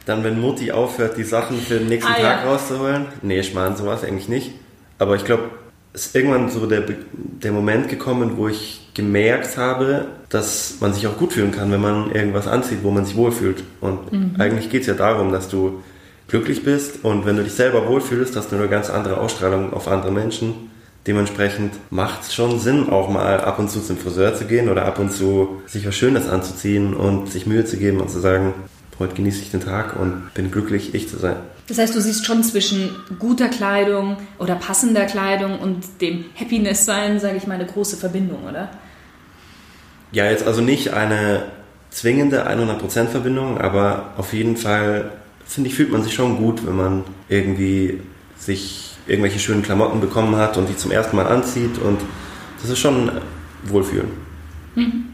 dann 0.05 0.23
wenn 0.25 0.41
Mutti 0.41 0.73
aufhört, 0.73 1.17
die 1.17 1.25
Sachen 1.25 1.59
für 1.61 1.79
den 1.79 1.89
nächsten 1.89 2.11
Ah, 2.13 2.17
Tag 2.17 2.45
ja. 2.45 2.51
rauszuholen. 2.51 3.07
Nee, 3.23 3.41
ich 3.41 3.55
meine, 3.55 3.77
so 3.77 3.87
war 3.87 3.95
es 3.95 4.05
eigentlich 4.05 4.29
nicht. 4.29 4.53
Aber 4.99 5.17
ich 5.17 5.25
glaube, 5.25 5.45
es 5.93 6.07
ist 6.07 6.17
irgendwann 6.17 6.51
so 6.51 6.67
der, 6.67 6.83
der 7.13 7.53
Moment 7.53 7.89
gekommen, 7.89 8.37
wo 8.37 8.49
ich 8.49 8.89
gemerkt 8.95 9.57
habe, 9.57 10.07
dass 10.29 10.77
man 10.81 10.93
sich 10.93 11.07
auch 11.07 11.17
gut 11.19 11.33
fühlen 11.33 11.53
kann, 11.53 11.71
wenn 11.71 11.81
man 11.81 12.11
irgendwas 12.13 12.47
anzieht, 12.47 12.79
wo 12.83 12.91
man 12.91 13.05
sich 13.05 13.17
wohlfühlt. 13.17 13.63
Und 13.81 14.13
Mhm. 14.13 14.35
eigentlich 14.39 14.71
geht 14.71 14.83
es 14.83 14.87
ja 14.87 14.95
darum, 14.95 15.33
dass 15.33 15.49
du 15.49 15.83
glücklich 16.29 16.65
bist 16.65 17.05
und 17.05 17.25
wenn 17.25 17.37
du 17.37 17.45
dich 17.45 17.53
selber 17.53 17.87
wohlfühlst, 17.89 18.35
hast 18.37 18.51
du 18.51 18.57
eine 18.57 18.69
ganz 18.69 18.91
andere 18.91 19.19
Ausstrahlung 19.19 19.73
auf 19.73 19.87
andere 19.89 20.11
Menschen. 20.11 20.71
Dementsprechend 21.07 21.73
macht 21.91 22.23
es 22.23 22.35
schon 22.35 22.59
Sinn, 22.59 22.89
auch 22.89 23.09
mal 23.09 23.41
ab 23.41 23.59
und 23.59 23.71
zu 23.71 23.81
zum 23.81 23.97
Friseur 23.97 24.35
zu 24.35 24.45
gehen 24.47 24.69
oder 24.69 24.87
ab 24.87 24.99
und 24.99 25.13
zu 25.13 25.63
sich 25.67 25.87
was 25.87 25.95
Schönes 25.95 26.29
anzuziehen 26.29 26.95
und 26.95 27.31
sich 27.31 27.47
Mühe 27.47 27.65
zu 27.65 27.77
geben 27.77 28.01
und 28.01 28.11
zu 28.11 28.19
sagen, 28.19 28.55
heute 28.99 29.15
genieße 29.15 29.43
ich 29.43 29.51
den 29.51 29.61
Tag 29.61 29.99
und 29.99 30.35
bin 30.35 30.51
glücklich, 30.51 30.95
ich 30.95 31.09
zu 31.09 31.19
sein. 31.19 31.37
Das 31.69 31.79
heißt, 31.79 31.95
du 31.95 32.01
siehst 32.01 32.27
schon 32.27 32.43
zwischen 32.43 32.91
guter 33.19 33.49
Kleidung 33.49 34.17
oder 34.39 34.57
passender 34.57 35.05
Kleidung 35.05 35.59
und 35.59 35.85
dem 36.01 36.25
Happiness 36.35 36.85
sein, 36.85 37.21
sage 37.21 37.37
ich 37.37 37.47
mal, 37.47 37.55
eine 37.55 37.67
große 37.67 37.97
Verbindung, 37.97 38.45
oder? 38.49 38.71
Ja, 40.13 40.31
jetzt 40.31 40.47
also 40.47 40.61
nicht 40.61 40.93
eine 40.93 41.45
zwingende 41.91 42.49
100% 42.49 43.07
Verbindung, 43.07 43.59
aber 43.59 44.15
auf 44.17 44.33
jeden 44.33 44.57
Fall 44.57 45.13
finde 45.45 45.71
ich, 45.71 45.77
fühlt 45.77 45.91
man 45.91 46.03
sich 46.03 46.15
schon 46.15 46.37
gut, 46.37 46.67
wenn 46.67 46.77
man 46.77 47.05
irgendwie 47.29 48.01
sich 48.39 48.96
irgendwelche 49.07 49.39
schönen 49.39 49.63
Klamotten 49.63 50.01
bekommen 50.01 50.37
hat 50.37 50.57
und 50.57 50.69
die 50.69 50.77
zum 50.77 50.91
ersten 50.91 51.17
Mal 51.17 51.27
anzieht 51.27 51.79
und 51.79 52.01
das 52.61 52.71
ist 52.71 52.79
schon 52.79 53.11
Wohlfühlen. 53.65 54.09
Mhm. 54.75 55.05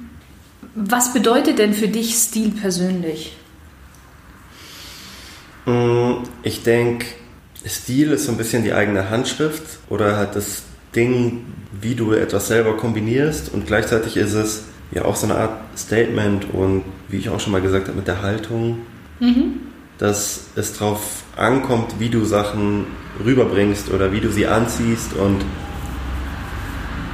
Was 0.75 1.13
bedeutet 1.13 1.59
denn 1.59 1.75
für 1.75 1.89
dich 1.89 2.15
Stil 2.15 2.51
persönlich? 2.51 3.37
Mm, 5.67 6.25
ich 6.43 6.63
denke, 6.63 7.07
Stil 7.67 8.13
ist 8.13 8.25
so 8.25 8.33
ein 8.33 8.39
bisschen 8.39 8.65
die 8.65 8.73
eigene 8.73 9.11
Handschrift 9.11 9.63
oder 9.89 10.17
halt 10.17 10.35
das 10.35 10.63
Ding, 10.95 11.45
wie 11.81 11.95
du 11.95 12.13
etwas 12.13 12.49
selber 12.49 12.77
kombinierst 12.77 13.53
und 13.53 13.67
gleichzeitig 13.67 14.17
ist 14.17 14.33
es 14.33 14.65
ja 14.93 15.05
auch 15.05 15.17
so 15.17 15.27
eine 15.27 15.37
Art 15.37 15.61
Statement 15.77 16.53
und 16.53 16.85
wie 17.09 17.19
ich 17.19 17.29
auch 17.29 17.41
schon 17.41 17.53
mal 17.53 17.63
gesagt 17.63 17.89
habe 17.89 17.97
mit 17.97 18.09
der 18.09 18.23
Haltung, 18.23 18.79
mhm. 19.21 19.61
Dass 19.99 20.45
es 20.57 20.79
darauf 20.79 21.23
ankommt, 21.37 21.95
wie 21.99 22.09
du 22.09 22.25
Sachen 22.25 22.87
rüberbringst 23.25 23.91
oder 23.91 24.13
wie 24.13 24.21
du 24.21 24.31
sie 24.31 24.47
anziehst 24.47 25.13
und 25.15 25.45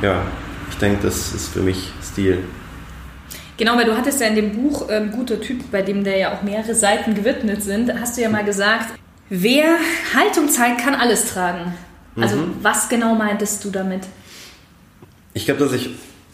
ja, 0.02 0.22
ich 0.70 0.76
denke, 0.78 1.02
das 1.02 1.32
ist 1.34 1.48
für 1.48 1.60
mich 1.60 1.92
Stil. 2.02 2.38
Genau, 3.56 3.76
weil 3.76 3.84
du 3.84 3.96
hattest 3.96 4.20
ja 4.20 4.28
in 4.28 4.36
dem 4.36 4.52
Buch 4.52 4.86
ähm, 4.88 5.10
Guter 5.10 5.40
Typ, 5.40 5.70
bei 5.72 5.82
dem 5.82 6.04
da 6.04 6.12
ja 6.12 6.32
auch 6.32 6.42
mehrere 6.42 6.74
Seiten 6.74 7.14
gewidmet 7.14 7.62
sind, 7.62 7.92
hast 8.00 8.16
du 8.16 8.22
ja 8.22 8.28
mal 8.28 8.44
gesagt, 8.44 8.94
wer 9.28 9.78
Haltung 10.14 10.48
zeigt, 10.48 10.80
kann 10.80 10.94
alles 10.94 11.32
tragen. 11.32 11.74
Also 12.16 12.36
mhm. 12.36 12.56
was 12.62 12.88
genau 12.88 13.14
meintest 13.14 13.64
du 13.64 13.70
damit? 13.70 14.02
Ich 15.34 15.44
glaube, 15.44 15.60
dass 15.60 15.72
ich 15.72 15.90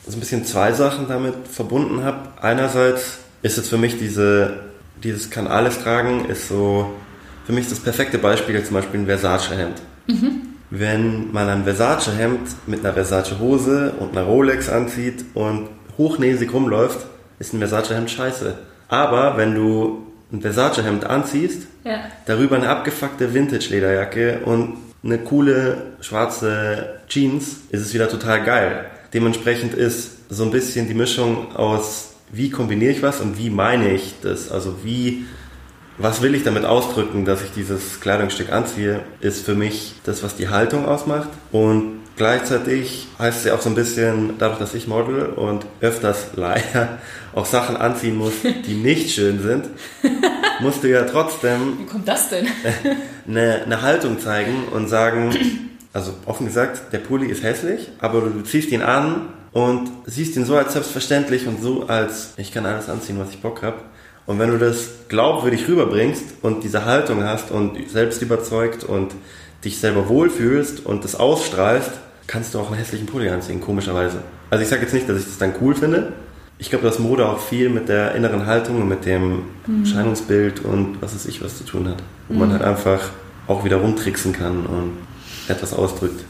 so 0.06 0.16
ein 0.16 0.20
bisschen 0.20 0.44
zwei 0.44 0.72
Sachen 0.72 1.08
damit 1.08 1.34
verbunden 1.50 2.04
habe. 2.04 2.28
Einerseits 2.40 3.18
ist 3.42 3.58
es 3.58 3.68
für 3.68 3.78
mich 3.78 3.98
diese, 3.98 4.60
dieses 5.04 5.30
kann 5.30 5.46
alles 5.46 5.78
tragen, 5.80 6.24
ist 6.26 6.48
so 6.48 6.92
für 7.46 7.52
mich 7.52 7.68
das 7.68 7.78
perfekte 7.78 8.18
Beispiel 8.18 8.62
zum 8.64 8.74
Beispiel 8.74 9.00
ein 9.00 9.06
Versace-Hemd. 9.06 9.82
Mhm. 10.06 10.40
Wenn 10.70 11.30
man 11.32 11.48
ein 11.48 11.64
Versace-Hemd 11.64 12.40
mit 12.66 12.80
einer 12.80 12.94
Versace-Hose 12.94 13.92
und 14.00 14.16
einer 14.16 14.26
Rolex 14.26 14.68
anzieht 14.68 15.24
und 15.34 15.68
hochnäsig 15.98 16.52
rumläuft, 16.52 17.06
ist 17.38 17.52
ein 17.52 17.58
Versace-Hemd 17.58 18.10
scheiße. 18.10 18.54
Aber 18.88 19.36
wenn 19.36 19.54
du 19.54 20.06
ein 20.32 20.40
Versace-Hemd 20.40 21.04
anziehst, 21.04 21.66
ja. 21.84 21.98
darüber 22.26 22.56
eine 22.56 22.68
abgefuckte 22.68 23.34
Vintage-Lederjacke 23.34 24.40
und 24.44 24.78
eine 25.04 25.18
coole 25.18 25.82
schwarze 26.00 27.00
Jeans, 27.08 27.58
ist 27.70 27.82
es 27.82 27.92
wieder 27.94 28.08
total 28.08 28.42
geil. 28.42 28.86
Dementsprechend 29.12 29.74
ist 29.74 30.30
so 30.30 30.44
ein 30.44 30.50
bisschen 30.50 30.88
die 30.88 30.94
Mischung 30.94 31.54
aus, 31.54 32.13
wie 32.32 32.50
kombiniere 32.50 32.92
ich 32.92 33.02
was 33.02 33.20
und 33.20 33.38
wie 33.38 33.50
meine 33.50 33.92
ich 33.92 34.14
das. 34.22 34.50
Also 34.50 34.76
wie, 34.84 35.24
was 35.98 36.22
will 36.22 36.34
ich 36.34 36.42
damit 36.42 36.64
ausdrücken, 36.64 37.24
dass 37.24 37.42
ich 37.42 37.50
dieses 37.52 38.00
Kleidungsstück 38.00 38.52
anziehe, 38.52 39.00
ist 39.20 39.44
für 39.44 39.54
mich 39.54 39.94
das, 40.04 40.22
was 40.22 40.36
die 40.36 40.48
Haltung 40.48 40.86
ausmacht. 40.86 41.28
Und 41.52 42.04
Gleichzeitig 42.16 43.08
heißt 43.18 43.38
es 43.38 43.44
ja 43.44 43.54
auch 43.54 43.60
so 43.60 43.68
ein 43.68 43.74
bisschen, 43.74 44.34
dadurch, 44.38 44.60
dass 44.60 44.74
ich 44.74 44.86
model 44.86 45.26
und 45.26 45.66
öfters 45.80 46.28
leider 46.36 46.98
auch 47.34 47.46
Sachen 47.46 47.76
anziehen 47.76 48.16
muss, 48.16 48.34
die 48.42 48.74
nicht 48.74 49.10
schön 49.10 49.42
sind, 49.42 49.66
musst 50.60 50.84
du 50.84 50.90
ja 50.90 51.02
trotzdem. 51.02 51.78
Wie 51.80 51.86
kommt 51.86 52.06
das 52.06 52.30
denn? 52.30 52.46
Eine, 53.26 53.62
eine 53.64 53.80
Haltung 53.80 54.20
zeigen 54.20 54.68
und 54.70 54.88
sagen, 54.88 55.34
also 55.94 56.12
offen 56.26 56.46
gesagt, 56.46 56.92
der 56.92 56.98
Pulli 56.98 57.26
ist 57.26 57.42
hässlich, 57.42 57.90
aber 57.98 58.20
du 58.20 58.42
ziehst 58.42 58.70
ihn 58.70 58.82
an 58.82 59.30
und 59.54 59.88
siehst 60.04 60.36
ihn 60.36 60.44
so 60.44 60.56
als 60.56 60.72
selbstverständlich 60.72 61.46
und 61.46 61.62
so 61.62 61.86
als, 61.86 62.34
ich 62.36 62.52
kann 62.52 62.66
alles 62.66 62.90
anziehen, 62.90 63.18
was 63.18 63.30
ich 63.30 63.40
Bock 63.40 63.62
habe. 63.62 63.76
Und 64.26 64.38
wenn 64.40 64.50
du 64.50 64.58
das 64.58 64.88
glaubwürdig 65.08 65.68
rüberbringst 65.68 66.24
und 66.42 66.64
diese 66.64 66.84
Haltung 66.84 67.22
hast 67.22 67.50
und 67.50 67.78
selbst 67.88 68.20
überzeugt 68.20 68.82
und 68.82 69.14
dich 69.64 69.78
selber 69.78 70.08
wohlfühlst 70.08 70.84
und 70.84 71.04
das 71.04 71.14
ausstrahlst, 71.14 71.92
kannst 72.26 72.54
du 72.54 72.58
auch 72.58 72.68
einen 72.68 72.78
hässlichen 72.78 73.06
Pulli 73.06 73.28
anziehen, 73.28 73.60
komischerweise. 73.60 74.18
Also 74.50 74.64
ich 74.64 74.68
sage 74.68 74.82
jetzt 74.82 74.92
nicht, 74.92 75.08
dass 75.08 75.20
ich 75.20 75.26
das 75.26 75.38
dann 75.38 75.54
cool 75.60 75.76
finde. 75.76 76.12
Ich 76.58 76.70
glaube, 76.70 76.84
dass 76.84 76.98
Mode 76.98 77.28
auch 77.28 77.38
viel 77.38 77.68
mit 77.68 77.88
der 77.88 78.14
inneren 78.16 78.46
Haltung 78.46 78.80
und 78.80 78.88
mit 78.88 79.04
dem 79.04 79.42
mhm. 79.66 79.86
Scheinungsbild 79.86 80.64
und 80.64 81.00
was 81.00 81.14
weiß 81.14 81.26
ich 81.26 81.44
was 81.44 81.58
zu 81.58 81.64
tun 81.64 81.88
hat. 81.88 82.02
Wo 82.26 82.34
mhm. 82.34 82.40
man 82.40 82.52
halt 82.52 82.62
einfach 82.62 83.10
auch 83.46 83.64
wieder 83.64 83.76
rumtricksen 83.76 84.32
kann 84.32 84.66
und 84.66 84.92
etwas 85.48 85.72
ausdrückt. 85.74 86.24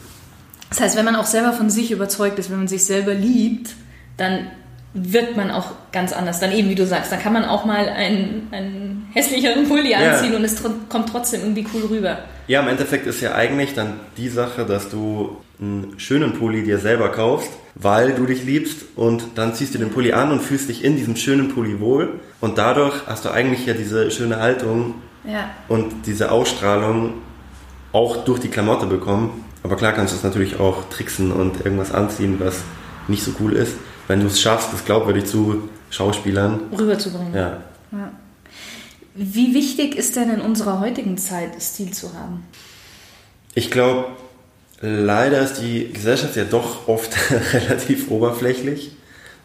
Das 0.69 0.81
heißt, 0.81 0.97
wenn 0.97 1.05
man 1.05 1.15
auch 1.15 1.25
selber 1.25 1.53
von 1.53 1.69
sich 1.69 1.91
überzeugt 1.91 2.39
ist, 2.39 2.49
wenn 2.49 2.57
man 2.57 2.67
sich 2.67 2.83
selber 2.85 3.13
liebt, 3.13 3.75
dann 4.17 4.47
wirkt 4.95 5.35
man 5.35 5.51
auch 5.51 5.71
ganz 5.91 6.13
anders. 6.13 6.39
Dann 6.39 6.51
eben, 6.51 6.69
wie 6.69 6.75
du 6.75 6.85
sagst, 6.85 7.11
dann 7.11 7.19
kann 7.19 7.33
man 7.33 7.45
auch 7.45 7.65
mal 7.65 7.89
einen, 7.89 8.47
einen 8.51 9.07
hässlicheren 9.13 9.67
Pulli 9.67 9.93
anziehen 9.93 10.31
ja. 10.31 10.37
und 10.37 10.43
es 10.45 10.55
tr 10.55 10.71
kommt 10.89 11.09
trotzdem 11.09 11.41
irgendwie 11.41 11.67
cool 11.73 11.83
rüber. 11.89 12.19
Ja, 12.47 12.61
im 12.61 12.67
Endeffekt 12.67 13.05
ist 13.05 13.21
ja 13.21 13.35
eigentlich 13.35 13.73
dann 13.73 13.99
die 14.17 14.29
Sache, 14.29 14.65
dass 14.65 14.89
du 14.89 15.37
einen 15.59 15.95
schönen 15.97 16.33
Pulli 16.33 16.63
dir 16.63 16.79
selber 16.79 17.09
kaufst, 17.09 17.49
weil 17.75 18.13
du 18.13 18.25
dich 18.25 18.43
liebst 18.43 18.85
und 18.95 19.23
dann 19.35 19.53
ziehst 19.53 19.73
du 19.73 19.79
den 19.79 19.89
Pulli 19.89 20.13
an 20.13 20.31
und 20.31 20.41
fühlst 20.41 20.69
dich 20.69 20.83
in 20.83 20.95
diesem 20.95 21.15
schönen 21.15 21.49
Pulli 21.49 21.79
wohl 21.79 22.19
und 22.41 22.57
dadurch 22.57 23.07
hast 23.07 23.25
du 23.25 23.29
eigentlich 23.29 23.65
ja 23.65 23.73
diese 23.73 24.11
schöne 24.11 24.39
Haltung 24.39 24.95
ja. 25.25 25.49
und 25.67 26.05
diese 26.05 26.31
Ausstrahlung 26.31 27.15
auch 27.91 28.25
durch 28.25 28.39
die 28.39 28.49
Klamotte 28.49 28.85
bekommen. 28.85 29.44
Aber 29.65 29.75
klar 29.75 29.93
kannst 29.93 30.13
du 30.13 30.17
es 30.17 30.23
natürlich 30.23 30.59
auch 30.59 30.89
tricksen 30.89 31.31
und 31.31 31.65
irgendwas 31.65 31.91
anziehen, 31.91 32.39
was 32.39 32.61
nicht 33.07 33.23
so 33.23 33.31
cool 33.39 33.53
ist, 33.53 33.73
wenn 34.07 34.19
du 34.19 34.27
es 34.27 34.39
schaffst, 34.39 34.71
das 34.71 34.85
glaubwürdig 34.85 35.25
zu 35.25 35.69
Schauspielern 35.89 36.61
rüberzubringen. 36.77 37.33
Ja. 37.33 37.63
ja. 37.91 38.11
Wie 39.15 39.53
wichtig 39.53 39.95
ist 39.95 40.15
denn 40.15 40.29
in 40.29 40.41
unserer 40.41 40.79
heutigen 40.79 41.17
Zeit, 41.17 41.61
Stil 41.61 41.91
zu 41.91 42.13
haben? 42.13 42.43
Ich 43.55 43.71
glaube, 43.71 44.07
Leider 44.81 45.41
ist 45.41 45.55
die 45.55 45.91
Gesellschaft 45.91 46.35
ja 46.35 46.43
doch 46.43 46.87
oft 46.87 47.15
relativ 47.53 48.11
oberflächlich. 48.11 48.91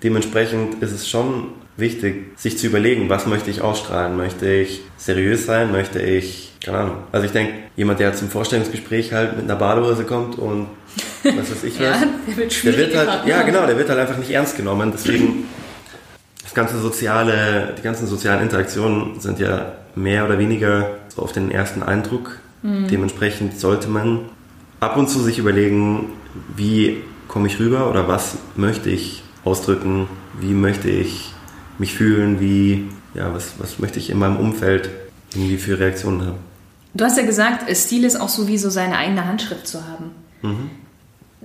Dementsprechend 0.03 0.83
ist 0.83 0.93
es 0.93 1.09
schon 1.09 1.53
wichtig, 1.77 2.39
sich 2.39 2.59
zu 2.59 2.67
überlegen, 2.67 3.09
was 3.09 3.27
möchte 3.27 3.51
ich 3.51 3.63
ausstrahlen? 3.63 4.17
Möchte 4.17 4.51
ich 4.53 4.83
seriös 4.97 5.47
sein? 5.47 5.71
Möchte 5.71 6.01
ich, 6.01 6.50
keine 6.65 6.79
Ahnung. 6.79 6.97
Also 7.11 7.27
ich 7.27 7.33
denke, 7.33 7.55
jemand, 7.77 8.01
der 8.01 8.15
zum 8.15 8.29
Vorstellungsgespräch 8.29 9.13
halt 9.13 9.37
mit 9.37 9.45
einer 9.45 9.57
Badehose 9.57 10.05
kommt 10.05 10.39
und 10.39 10.69
was 11.25 11.51
weiß 11.51 11.65
ich 11.65 11.75
was, 11.81 11.87
ja, 11.87 12.03
der 12.27 12.37
wird, 12.37 12.65
der 12.65 12.77
wird 12.77 12.97
halt, 12.97 13.27
ja 13.27 13.43
genau, 13.43 13.67
der 13.67 13.79
wird 13.79 13.89
halt 13.89 13.99
einfach 13.99 14.19
nicht 14.19 14.31
ernst 14.31 14.57
genommen. 14.57 14.93
Deswegen 14.93 15.45
das 16.43 16.55
ganze 16.55 16.79
soziale, 16.79 17.75
die 17.79 17.83
ganzen 17.83 18.07
sozialen 18.07 18.43
Interaktionen 18.43 19.21
sind 19.21 19.39
ja 19.39 19.73
mehr 19.95 20.25
oder 20.25 20.39
weniger 20.39 20.91
so 21.09 21.23
auf 21.23 21.33
den 21.33 21.51
ersten 21.51 21.83
Eindruck. 21.83 22.39
Mhm. 22.63 22.89
Dementsprechend 22.89 23.59
sollte 23.59 23.89
man 23.89 24.27
ab 24.81 24.97
und 24.97 25.09
zu 25.09 25.21
sich 25.21 25.39
überlegen, 25.39 26.13
wie 26.57 27.03
komme 27.29 27.47
ich 27.47 27.59
rüber 27.59 27.89
oder 27.89 28.09
was 28.09 28.37
möchte 28.57 28.91
ich 28.91 29.23
ausdrücken, 29.45 30.09
wie 30.41 30.53
möchte 30.53 30.91
ich 30.91 31.33
mich 31.79 31.95
fühlen, 31.95 32.41
wie, 32.41 32.89
ja, 33.15 33.33
was, 33.33 33.55
was 33.59 33.79
möchte 33.79 33.99
ich 33.99 34.11
in 34.11 34.19
meinem 34.19 34.37
Umfeld 34.37 34.91
irgendwie 35.35 35.57
für 35.57 35.79
Reaktionen 35.79 36.27
haben. 36.27 36.50
Du 36.95 37.05
hast 37.05 37.17
ja 37.17 37.25
gesagt, 37.25 37.65
Stil 37.77 38.05
ist 38.05 38.21
auch 38.21 38.29
so 38.29 38.49
wie 38.49 38.59
so 38.59 38.71
seine 38.71 38.99
eigene 38.99 39.27
Handschrift 39.27 39.67
zu 39.67 39.87
haben. 39.87 40.11
Mhm. 40.43 40.71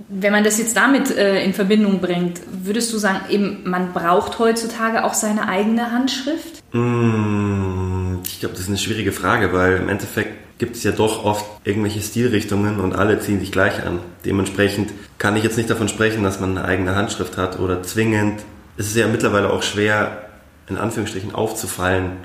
Wenn 0.09 0.33
man 0.33 0.43
das 0.43 0.57
jetzt 0.57 0.75
damit 0.75 1.15
äh, 1.15 1.43
in 1.43 1.53
Verbindung 1.53 2.01
bringt, 2.01 2.41
würdest 2.63 2.91
du 2.91 2.97
sagen, 2.97 3.21
eben 3.29 3.61
man 3.63 3.93
braucht 3.93 4.39
heutzutage 4.39 5.05
auch 5.05 5.13
seine 5.13 5.47
eigene 5.47 5.91
Handschrift? 5.91 6.61
Mm, 6.73 8.17
ich 8.25 8.41
glaube, 8.41 8.55
das 8.55 8.63
ist 8.63 8.67
eine 8.67 8.77
schwierige 8.77 9.13
Frage, 9.13 9.53
weil 9.53 9.77
im 9.77 9.87
Endeffekt 9.87 10.57
gibt 10.57 10.75
es 10.75 10.83
ja 10.83 10.91
doch 10.91 11.23
oft 11.23 11.45
irgendwelche 11.63 12.01
Stilrichtungen 12.01 12.79
und 12.79 12.93
alle 12.93 13.19
ziehen 13.19 13.39
sich 13.39 13.51
gleich 13.51 13.85
an. 13.85 13.99
Dementsprechend 14.25 14.91
kann 15.17 15.37
ich 15.37 15.43
jetzt 15.43 15.57
nicht 15.57 15.69
davon 15.69 15.87
sprechen, 15.87 16.23
dass 16.23 16.39
man 16.39 16.57
eine 16.57 16.67
eigene 16.67 16.95
Handschrift 16.95 17.37
hat 17.37 17.59
oder 17.59 17.83
zwingend. 17.83 18.41
Es 18.77 18.87
ist 18.87 18.95
ja 18.97 19.07
mittlerweile 19.07 19.51
auch 19.51 19.63
schwer, 19.63 20.23
in 20.67 20.77
Anführungsstrichen 20.77 21.33
aufzufallen, 21.33 22.17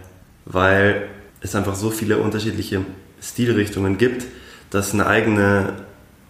weil 0.44 1.08
es 1.40 1.54
einfach 1.54 1.74
so 1.74 1.90
viele 1.90 2.18
unterschiedliche 2.18 2.80
Stilrichtungen 3.20 3.98
gibt, 3.98 4.26
dass 4.70 4.94
eine 4.94 5.06
eigene 5.06 5.74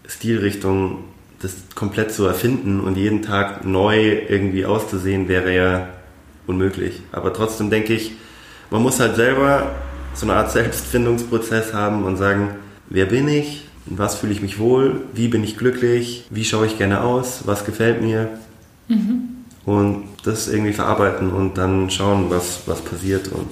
Stilrichtung, 0.07 1.05
das 1.41 1.55
komplett 1.75 2.13
zu 2.13 2.27
erfinden 2.27 2.81
und 2.81 2.97
jeden 2.97 3.23
Tag 3.23 3.65
neu 3.65 4.19
irgendwie 4.29 4.67
auszusehen, 4.67 5.29
wäre 5.29 5.55
ja 5.55 5.89
unmöglich. 6.47 7.01
Aber 7.13 7.33
trotzdem 7.33 7.71
denke 7.71 7.95
ich, 7.95 8.13
man 8.71 8.83
muss 8.83 9.01
halt 9.01 9.17
selber 9.17 9.75
so 10.15 10.27
eine 10.27 10.35
Art 10.35 10.51
Selbstfindungsprozess 10.51 11.73
haben 11.73 12.05
und 12.05 12.17
sagen, 12.17 12.51
wer 12.89 13.07
bin 13.07 13.29
ich, 13.29 13.65
was 13.87 14.17
fühle 14.17 14.33
ich 14.33 14.43
mich 14.43 14.59
wohl, 14.59 15.03
wie 15.15 15.29
bin 15.29 15.43
ich 15.45 15.57
glücklich, 15.57 16.27
wie 16.31 16.45
schaue 16.45 16.67
ich 16.67 16.79
gerne 16.79 17.03
aus, 17.03 17.43
was 17.47 17.65
gefällt 17.65 18.03
mir. 18.03 18.29
Mhm. 18.89 19.45
Und 19.65 20.09
das 20.25 20.49
irgendwie 20.49 20.73
verarbeiten 20.73 21.31
und 21.31 21.57
dann 21.57 21.91
schauen, 21.91 22.27
was, 22.29 22.63
was 22.67 22.81
passiert 22.81 23.29
und 23.29 23.47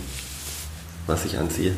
was 1.06 1.24
ich 1.24 1.38
anziehe. 1.38 1.72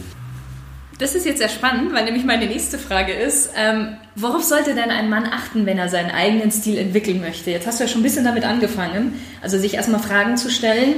Das 1.00 1.14
ist 1.14 1.24
jetzt 1.24 1.38
sehr 1.38 1.48
spannend, 1.48 1.94
weil 1.94 2.04
nämlich 2.04 2.26
meine 2.26 2.44
nächste 2.44 2.78
Frage 2.78 3.14
ist, 3.14 3.52
ähm, 3.56 3.96
worauf 4.16 4.44
sollte 4.44 4.74
denn 4.74 4.90
ein 4.90 5.08
Mann 5.08 5.24
achten, 5.24 5.64
wenn 5.64 5.78
er 5.78 5.88
seinen 5.88 6.10
eigenen 6.10 6.50
Stil 6.50 6.76
entwickeln 6.76 7.22
möchte? 7.22 7.50
Jetzt 7.50 7.66
hast 7.66 7.80
du 7.80 7.84
ja 7.84 7.88
schon 7.88 8.00
ein 8.00 8.04
bisschen 8.04 8.26
damit 8.26 8.44
angefangen, 8.44 9.14
also 9.40 9.58
sich 9.58 9.72
erstmal 9.72 10.02
Fragen 10.02 10.36
zu 10.36 10.50
stellen, 10.50 10.96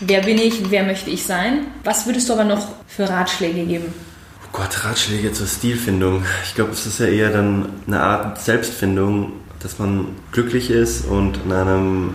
wer 0.00 0.22
bin 0.22 0.38
ich, 0.38 0.70
wer 0.70 0.82
möchte 0.82 1.10
ich 1.10 1.24
sein. 1.24 1.66
Was 1.84 2.06
würdest 2.06 2.30
du 2.30 2.32
aber 2.32 2.44
noch 2.44 2.68
für 2.88 3.06
Ratschläge 3.06 3.66
geben? 3.66 3.92
Gott, 4.50 4.82
Ratschläge 4.82 5.30
zur 5.32 5.46
Stilfindung. 5.46 6.24
Ich 6.44 6.54
glaube, 6.54 6.70
es 6.72 6.86
ist 6.86 6.98
ja 6.98 7.06
eher 7.06 7.28
dann 7.28 7.68
eine 7.86 8.00
Art 8.00 8.40
Selbstfindung, 8.40 9.32
dass 9.60 9.78
man 9.78 10.06
glücklich 10.32 10.70
ist 10.70 11.04
und 11.04 11.38
in 11.44 11.52
einem 11.52 12.14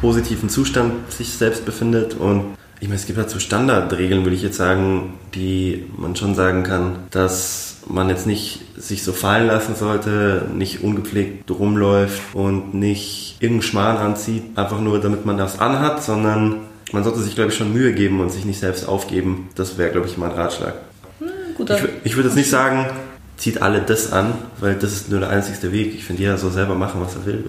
positiven 0.00 0.48
Zustand 0.48 1.12
sich 1.12 1.34
selbst 1.34 1.66
befindet 1.66 2.14
und 2.14 2.56
ich 2.80 2.88
meine, 2.88 2.96
es 2.96 3.06
gibt 3.06 3.18
halt 3.18 3.30
so 3.30 3.38
Standardregeln, 3.38 4.24
würde 4.24 4.36
ich 4.36 4.42
jetzt 4.42 4.56
sagen, 4.56 5.14
die 5.34 5.84
man 5.96 6.16
schon 6.16 6.34
sagen 6.34 6.62
kann, 6.62 6.96
dass 7.10 7.78
man 7.86 8.08
jetzt 8.08 8.26
nicht 8.26 8.60
sich 8.76 9.02
so 9.02 9.12
fallen 9.12 9.46
lassen 9.46 9.74
sollte, 9.74 10.46
nicht 10.54 10.82
ungepflegt 10.82 11.50
rumläuft 11.50 12.34
und 12.34 12.74
nicht 12.74 13.36
irgendeinen 13.40 13.62
Schmarrn 13.62 13.96
anzieht, 13.98 14.42
einfach 14.56 14.80
nur 14.80 15.00
damit 15.00 15.26
man 15.26 15.38
das 15.38 15.60
anhat, 15.60 16.02
sondern 16.02 16.60
man 16.92 17.04
sollte 17.04 17.20
sich, 17.20 17.34
glaube 17.34 17.50
ich, 17.50 17.56
schon 17.56 17.72
Mühe 17.72 17.92
geben 17.92 18.20
und 18.20 18.30
sich 18.30 18.44
nicht 18.44 18.60
selbst 18.60 18.88
aufgeben. 18.88 19.48
Das 19.54 19.78
wäre, 19.78 19.90
glaube 19.90 20.06
ich, 20.06 20.16
mein 20.16 20.30
Ratschlag. 20.30 20.74
Hm, 21.18 21.28
ich, 21.58 21.84
ich 22.04 22.16
würde 22.16 22.28
jetzt 22.28 22.36
nicht 22.36 22.50
sagen, 22.50 22.86
zieht 23.36 23.62
alle 23.62 23.80
das 23.80 24.12
an, 24.12 24.32
weil 24.60 24.74
das 24.74 24.92
ist 24.92 25.10
nur 25.10 25.20
der 25.20 25.30
einzigste 25.30 25.72
Weg. 25.72 25.94
Ich 25.94 26.04
finde, 26.04 26.22
jeder 26.22 26.38
soll 26.38 26.52
selber 26.52 26.74
machen, 26.74 27.00
was 27.00 27.16
er 27.16 27.26
will. 27.26 27.44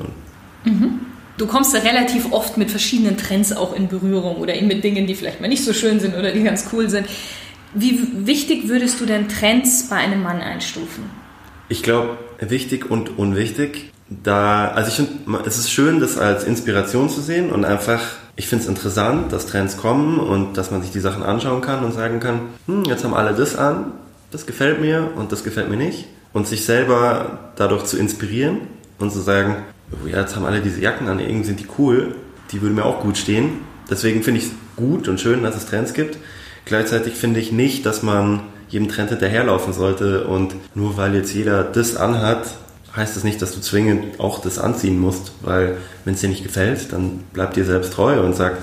Mhm. 0.64 0.95
Du 1.38 1.48
kommst 1.48 1.74
ja 1.74 1.82
relativ 1.82 2.32
oft 2.32 2.58
mit 2.58 2.72
verschiedenen 2.72 3.18
Trends 3.18 3.52
auch 3.52 3.76
in 3.76 3.90
Berührung 3.90 4.38
oder 4.38 4.60
mit 4.62 4.84
Dingen, 4.84 5.06
die 5.06 5.16
vielleicht 5.16 5.42
mal 5.42 5.48
nicht 5.48 5.66
so 5.66 5.74
schön 5.74 6.00
sind 6.00 6.16
oder 6.16 6.32
die 6.32 6.44
ganz 6.44 6.68
cool 6.72 6.90
sind. 6.90 7.08
Wie 7.74 8.00
wichtig 8.26 8.70
würdest 8.70 9.02
du 9.02 9.06
denn 9.06 9.28
Trends 9.28 9.90
bei 9.90 9.98
einem 9.98 10.24
Mann 10.24 10.40
einstufen? 10.42 11.04
Ich 11.68 11.84
glaube, 11.84 12.18
wichtig 12.40 12.90
und 12.90 13.18
unwichtig. 13.18 13.92
Da, 14.08 14.70
also 14.70 14.90
ich 14.90 14.96
finde, 14.96 15.44
es 15.46 15.58
ist 15.58 15.72
schön, 15.72 16.00
das 16.00 16.18
als 16.18 16.46
Inspiration 16.46 17.10
zu 17.10 17.20
sehen 17.20 17.52
und 17.52 17.66
einfach, 17.66 18.02
ich 18.38 18.48
finde 18.48 18.64
es 18.64 18.70
interessant, 18.70 19.34
dass 19.34 19.48
Trends 19.48 19.76
kommen 19.76 20.20
und 20.20 20.58
dass 20.58 20.72
man 20.72 20.84
sich 20.84 20.92
die 20.92 21.00
Sachen 21.00 21.24
anschauen 21.24 21.62
kann 21.62 21.84
und 21.84 21.92
sagen 21.92 22.22
kann, 22.22 22.42
hm, 22.68 22.86
jetzt 22.86 23.04
haben 23.04 23.14
alle 23.14 23.34
das 23.34 23.58
an, 23.58 23.92
das 24.32 24.46
gefällt 24.46 24.80
mir 24.80 25.12
und 25.16 25.34
das 25.34 25.44
gefällt 25.44 25.70
mir 25.70 25.78
nicht. 25.78 26.06
Und 26.32 26.48
sich 26.48 26.66
selber 26.66 27.52
dadurch 27.56 27.86
zu 27.86 27.98
inspirieren 27.98 28.60
und 29.00 29.12
zu 29.12 29.20
sagen, 29.20 29.58
oh 29.92 30.08
ja, 30.08 30.22
jetzt 30.22 30.36
haben 30.36 30.46
alle 30.46 30.62
diese 30.62 30.82
Jacken 30.82 31.08
an, 31.08 31.20
irgendwie 31.20 31.46
sind 31.46 31.60
die 31.60 31.68
cool, 31.78 32.16
die 32.52 32.62
würden 32.62 32.76
mir 32.76 32.86
auch 32.86 33.02
gut 33.02 33.18
stehen. 33.18 33.60
Deswegen 33.90 34.24
finde 34.24 34.40
ich 34.42 34.48
es 34.48 34.52
gut 34.76 35.08
und 35.08 35.20
schön, 35.20 35.44
dass 35.44 35.56
es 35.56 35.66
Trends 35.68 35.94
gibt. 35.94 36.18
Gleichzeitig 36.66 37.14
finde 37.14 37.40
ich 37.40 37.52
nicht, 37.52 37.86
dass 37.86 38.02
man 38.02 38.42
jedem 38.70 38.88
Trend 38.88 39.10
hinterherlaufen 39.10 39.74
sollte 39.74 40.26
und 40.26 40.56
nur 40.74 40.98
weil 40.98 41.14
jetzt 41.16 41.34
jeder 41.34 41.64
das 41.64 41.96
anhat, 41.96 42.56
heißt 42.96 43.16
das 43.16 43.24
nicht, 43.24 43.42
dass 43.42 43.54
du 43.54 43.62
zwingend 43.62 44.20
auch 44.20 44.42
das 44.42 44.58
anziehen 44.58 45.00
musst, 45.00 45.34
weil 45.42 45.78
wenn 46.04 46.16
es 46.16 46.22
dir 46.22 46.30
nicht 46.30 46.44
gefällt, 46.44 46.92
dann 46.92 47.24
bleib 47.34 47.54
dir 47.54 47.66
selbst 47.66 47.94
treu 47.94 48.22
und 48.22 48.36
sag, 48.36 48.58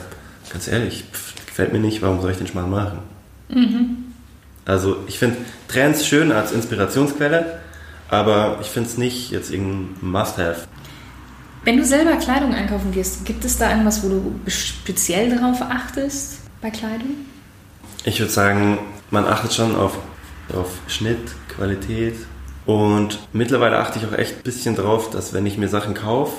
ganz 0.51 0.69
ehrlich, 0.69 1.05
pff, 1.13 1.47
gefällt 1.47 1.73
mir 1.73 1.79
nicht, 1.79 2.03
warum 2.03 2.21
soll 2.21 2.33
ich 2.33 2.39
den 2.39 2.47
Schmarrn 2.47 2.71
machen? 2.71 2.99
Mhm. 3.49 3.97
Also 4.65 4.97
ich 5.07 5.19
finde 5.19 5.37
Trends 5.69 6.07
schön 6.07 6.33
als 6.33 6.53
Inspirationsquelle, 6.53 7.59
aber 8.13 8.59
ich 8.61 8.69
finde 8.69 8.91
es 8.91 8.99
nicht 8.99 9.31
jetzt 9.31 9.51
irgendein 9.51 9.97
Must-Have. 10.03 10.69
Wenn 11.65 11.79
du 11.79 11.85
selber 11.85 12.17
Kleidung 12.17 12.53
einkaufen 12.53 12.93
gehst, 12.93 13.25
gibt 13.25 13.45
es 13.45 13.57
da 13.57 13.71
irgendwas, 13.71 14.05
wo 14.05 14.09
du 14.09 14.41
speziell 14.49 15.35
darauf 15.35 15.63
achtest 15.63 16.41
bei 16.61 16.71
Kleidung? 16.71 17.15
Ich 18.05 18.21
würde 18.21 18.33
sagen, 18.33 18.79
man 19.11 19.25
achtet 19.25 19.55
schon 19.55 19.75
auf, 19.77 19.99
auf 20.55 20.71
Schnitt, 20.89 21.35
Qualität 21.49 22.17
und 22.67 23.19
mittlerweile 23.33 23.79
achte 23.79 23.99
ich 23.99 24.07
auch 24.07 24.19
echt 24.19 24.39
ein 24.39 24.43
bisschen 24.43 24.77
drauf, 24.77 25.09
dass 25.09 25.33
wenn 25.33 25.47
ich 25.47 25.57
mir 25.57 25.69
Sachen 25.69 25.95
kaufe, 25.95 26.35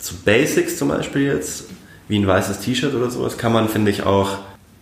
zu 0.00 0.16
Basics 0.16 0.78
zum 0.78 0.88
Beispiel 0.88 1.22
jetzt, 1.22 1.66
wie 2.08 2.18
ein 2.18 2.26
weißes 2.26 2.60
T-Shirt 2.60 2.94
oder 2.94 3.10
sowas, 3.10 3.38
kann 3.38 3.52
man, 3.52 3.68
finde 3.68 3.90
ich, 3.90 4.02
auch 4.02 4.38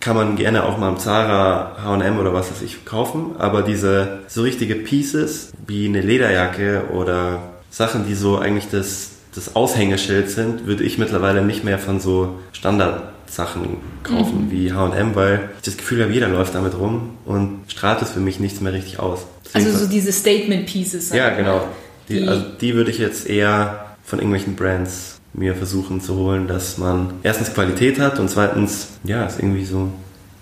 kann 0.07 0.15
man 0.15 0.37
gerne 0.37 0.63
auch 0.65 0.79
mal 0.79 0.89
im 0.91 0.99
Zara, 1.01 1.77
H&M 1.83 2.21
oder 2.21 2.33
was 2.33 2.49
weiß 2.53 2.63
ich 2.63 2.85
kaufen, 2.85 3.35
aber 3.39 3.63
diese 3.63 4.21
so 4.29 4.43
richtige 4.43 4.77
Pieces 4.77 5.51
wie 5.67 5.87
eine 5.87 6.01
Lederjacke 6.01 6.85
oder 6.93 7.41
Sachen, 7.71 8.07
die 8.07 8.15
so 8.15 8.39
eigentlich 8.39 8.69
das 8.71 9.11
das 9.35 9.57
Aushängeschild 9.57 10.31
sind, 10.31 10.65
würde 10.67 10.85
ich 10.85 10.97
mittlerweile 10.97 11.45
nicht 11.45 11.65
mehr 11.65 11.81
von 11.81 11.99
so 11.99 12.39
Standardsachen 12.53 13.79
kaufen 14.05 14.47
mhm. 14.47 14.51
wie 14.53 14.73
H&M, 14.73 15.17
weil 15.17 15.51
ich 15.57 15.65
das 15.65 15.77
Gefühl 15.77 16.05
habe, 16.05 16.13
jeder 16.13 16.29
läuft 16.29 16.55
damit 16.55 16.79
rum 16.79 17.19
und 17.25 17.65
strahlt 17.67 18.01
es 18.01 18.13
für 18.13 18.21
mich 18.21 18.39
nichts 18.39 18.61
mehr 18.61 18.73
richtig 18.73 19.01
aus. 19.01 19.27
Deswegen 19.45 19.67
also 19.67 19.79
so 19.81 19.91
diese 19.91 20.13
Statement 20.13 20.67
Pieces. 20.67 21.11
Ja, 21.11 21.31
genau. 21.31 21.67
Die, 22.09 22.21
die, 22.21 22.29
also 22.29 22.45
die 22.61 22.75
würde 22.77 22.93
ich 22.93 22.99
jetzt 22.99 23.29
eher 23.29 23.97
von 24.05 24.21
irgendwelchen 24.21 24.55
Brands 24.55 25.16
mir 25.37 25.55
versuchen 25.55 26.01
zu 26.01 26.17
holen, 26.17 26.49
dass 26.49 26.79
man 26.79 27.15
erstens 27.23 27.53
Qualität 27.53 28.01
hat 28.01 28.19
und 28.19 28.31
zweitens, 28.31 28.89
ja, 29.05 29.27
ist 29.27 29.39
irgendwie 29.39 29.65
so 29.65 29.81
ein 29.81 29.93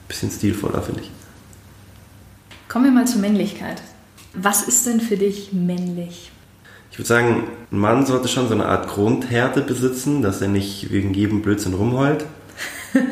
bisschen 0.08 0.30
stilvoller, 0.30 0.80
finde 0.82 1.02
ich. 1.02 1.10
Kommen 2.68 2.84
wir 2.86 2.92
mal 2.92 3.06
zur 3.06 3.20
Männlichkeit. 3.20 3.82
Was 4.34 4.62
ist 4.62 4.86
denn 4.86 5.00
für 5.00 5.16
dich 5.16 5.52
männlich? 5.52 6.30
Ich 6.90 6.98
würde 6.98 7.08
sagen, 7.08 7.44
ein 7.72 7.78
Mann 7.78 8.06
sollte 8.06 8.28
schon 8.28 8.46
so 8.46 8.54
eine 8.54 8.66
Art 8.66 8.88
Grundhärte 8.88 9.62
besitzen, 9.62 10.22
dass 10.22 10.40
er 10.40 10.48
nicht 10.48 10.92
wegen 10.92 11.12
jedem 11.12 11.42
Blödsinn 11.42 11.74
rumheult. 11.74 12.24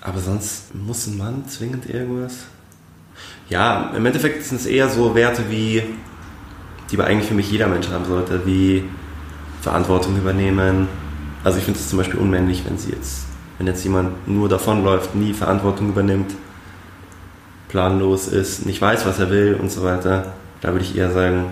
Aber 0.00 0.20
sonst 0.20 0.74
muss 0.74 1.06
ein 1.06 1.18
Mann 1.18 1.46
zwingend 1.46 1.90
irgendwas. 1.90 2.46
Ja, 3.50 3.92
im 3.94 4.06
Endeffekt 4.06 4.44
sind 4.44 4.60
es 4.60 4.66
eher 4.66 4.88
so 4.88 5.14
Werte 5.14 5.50
wie, 5.50 5.82
die 6.90 6.98
eigentlich 6.98 7.28
für 7.28 7.34
mich 7.34 7.50
jeder 7.50 7.68
Mensch 7.68 7.88
haben 7.88 8.06
sollte, 8.06 8.46
wie 8.46 8.84
Verantwortung 9.66 10.16
übernehmen. 10.16 10.86
Also 11.42 11.58
ich 11.58 11.64
finde 11.64 11.80
es 11.80 11.88
zum 11.88 11.98
Beispiel 11.98 12.20
unmännlich, 12.20 12.62
wenn 12.64 12.78
sie 12.78 12.92
jetzt, 12.92 13.26
wenn 13.58 13.66
jetzt 13.66 13.82
jemand 13.82 14.28
nur 14.28 14.48
davonläuft, 14.48 15.16
nie 15.16 15.32
Verantwortung 15.32 15.88
übernimmt, 15.88 16.32
planlos 17.68 18.28
ist, 18.28 18.64
nicht 18.64 18.80
weiß, 18.80 19.06
was 19.06 19.18
er 19.18 19.28
will 19.28 19.58
und 19.60 19.72
so 19.72 19.82
weiter. 19.82 20.34
Da 20.60 20.70
würde 20.70 20.84
ich 20.84 20.96
eher 20.96 21.10
sagen, 21.10 21.46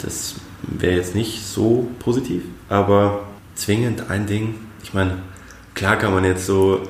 das 0.00 0.36
wäre 0.62 0.94
jetzt 0.94 1.14
nicht 1.14 1.44
so 1.44 1.88
positiv, 1.98 2.42
aber 2.70 3.24
zwingend 3.54 4.08
ein 4.08 4.26
Ding. 4.26 4.54
Ich 4.82 4.94
meine, 4.94 5.18
klar 5.74 5.96
kann 5.96 6.14
man 6.14 6.24
jetzt 6.24 6.46
so 6.46 6.80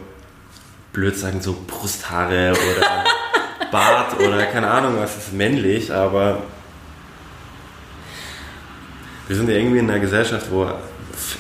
blöd 0.93 1.19
sagen, 1.19 1.41
so 1.41 1.57
Brusthaare 1.67 2.53
oder 2.53 3.05
Bart 3.73 4.17
oder 4.21 4.47
keine 4.47 4.71
Ahnung 4.71 4.95
was 4.97 5.17
ist 5.17 5.33
männlich, 5.33 5.93
aber 5.93 6.45
wir 9.29 9.37
sind 9.37 9.49
ja 9.49 9.57
irgendwie 9.57 9.79
in 9.79 9.91
einer 9.91 10.01
Gesellschaft, 10.01 10.47
wo 10.51 10.67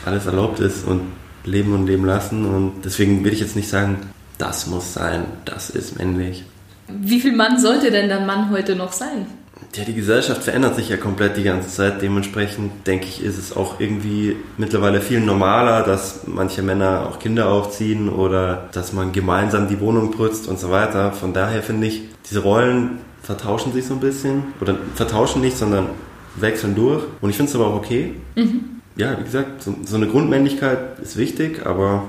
alles 0.05 0.27
erlaubt 0.27 0.61
ist 0.61 0.87
und 0.87 1.03
leben 1.45 1.73
und 1.75 1.87
leben 1.87 2.05
lassen 2.05 2.45
und 2.45 2.85
deswegen 2.85 3.25
will 3.25 3.33
ich 3.33 3.40
jetzt 3.40 3.57
nicht 3.57 3.68
sagen, 3.68 3.99
das 4.38 4.66
muss 4.66 4.95
sein, 4.95 5.25
das 5.45 5.71
ist 5.71 5.99
männlich. 5.99 6.45
Wie 6.88 7.21
viel 7.21 7.35
Mann 7.35 7.59
sollte 7.61 7.90
denn 7.90 8.09
dann 8.09 8.27
Mann 8.27 8.51
heute 8.51 8.77
noch 8.77 8.92
sein? 8.92 9.27
Ja, 9.75 9.85
die 9.85 9.95
Gesellschaft 9.95 10.42
verändert 10.42 10.77
sich 10.77 10.88
ja 10.88 10.97
komplett 10.97 11.37
die 11.37 11.45
ganze 11.45 11.68
Zeit. 11.68 12.03
Dementsprechend 12.03 12.87
denke 12.87 13.07
ich, 13.07 13.23
ist 13.23 13.38
es 13.38 13.57
auch 13.57 13.81
irgendwie 13.81 14.37
mittlerweile 14.59 15.01
viel 15.01 15.21
normaler, 15.21 15.83
dass 15.83 16.27
manche 16.27 16.62
Männer 16.62 17.07
auch 17.09 17.18
Kinder 17.18 17.49
aufziehen 17.49 18.09
oder 18.09 18.68
dass 18.73 18.92
man 18.92 19.12
gemeinsam 19.12 19.68
die 19.68 19.81
Wohnung 19.81 20.11
putzt 20.11 20.47
und 20.49 20.59
so 20.59 20.71
weiter. 20.71 21.12
Von 21.12 21.33
daher 21.33 21.62
finde 21.62 21.87
ich, 21.87 22.03
diese 22.29 22.40
Rollen 22.40 22.99
vertauschen 23.23 23.73
sich 23.73 23.87
so 23.87 23.95
ein 23.95 24.01
bisschen 24.01 24.42
oder 24.61 24.75
vertauschen 24.95 25.40
nicht, 25.40 25.57
sondern 25.57 25.87
wechseln 26.37 26.75
durch. 26.75 27.05
Und 27.21 27.31
ich 27.31 27.37
finde 27.37 27.51
es 27.51 27.57
aber 27.57 27.68
auch 27.68 27.77
okay. 27.77 28.14
Mhm. 28.37 28.81
Ja, 28.97 29.18
wie 29.18 29.25
gesagt, 29.25 29.62
so, 29.62 29.75
so, 29.85 29.97
eine 29.97 30.07
Grundmännlichkeit 30.07 30.99
ist 31.01 31.16
wichtig, 31.16 31.64
aber 31.64 32.05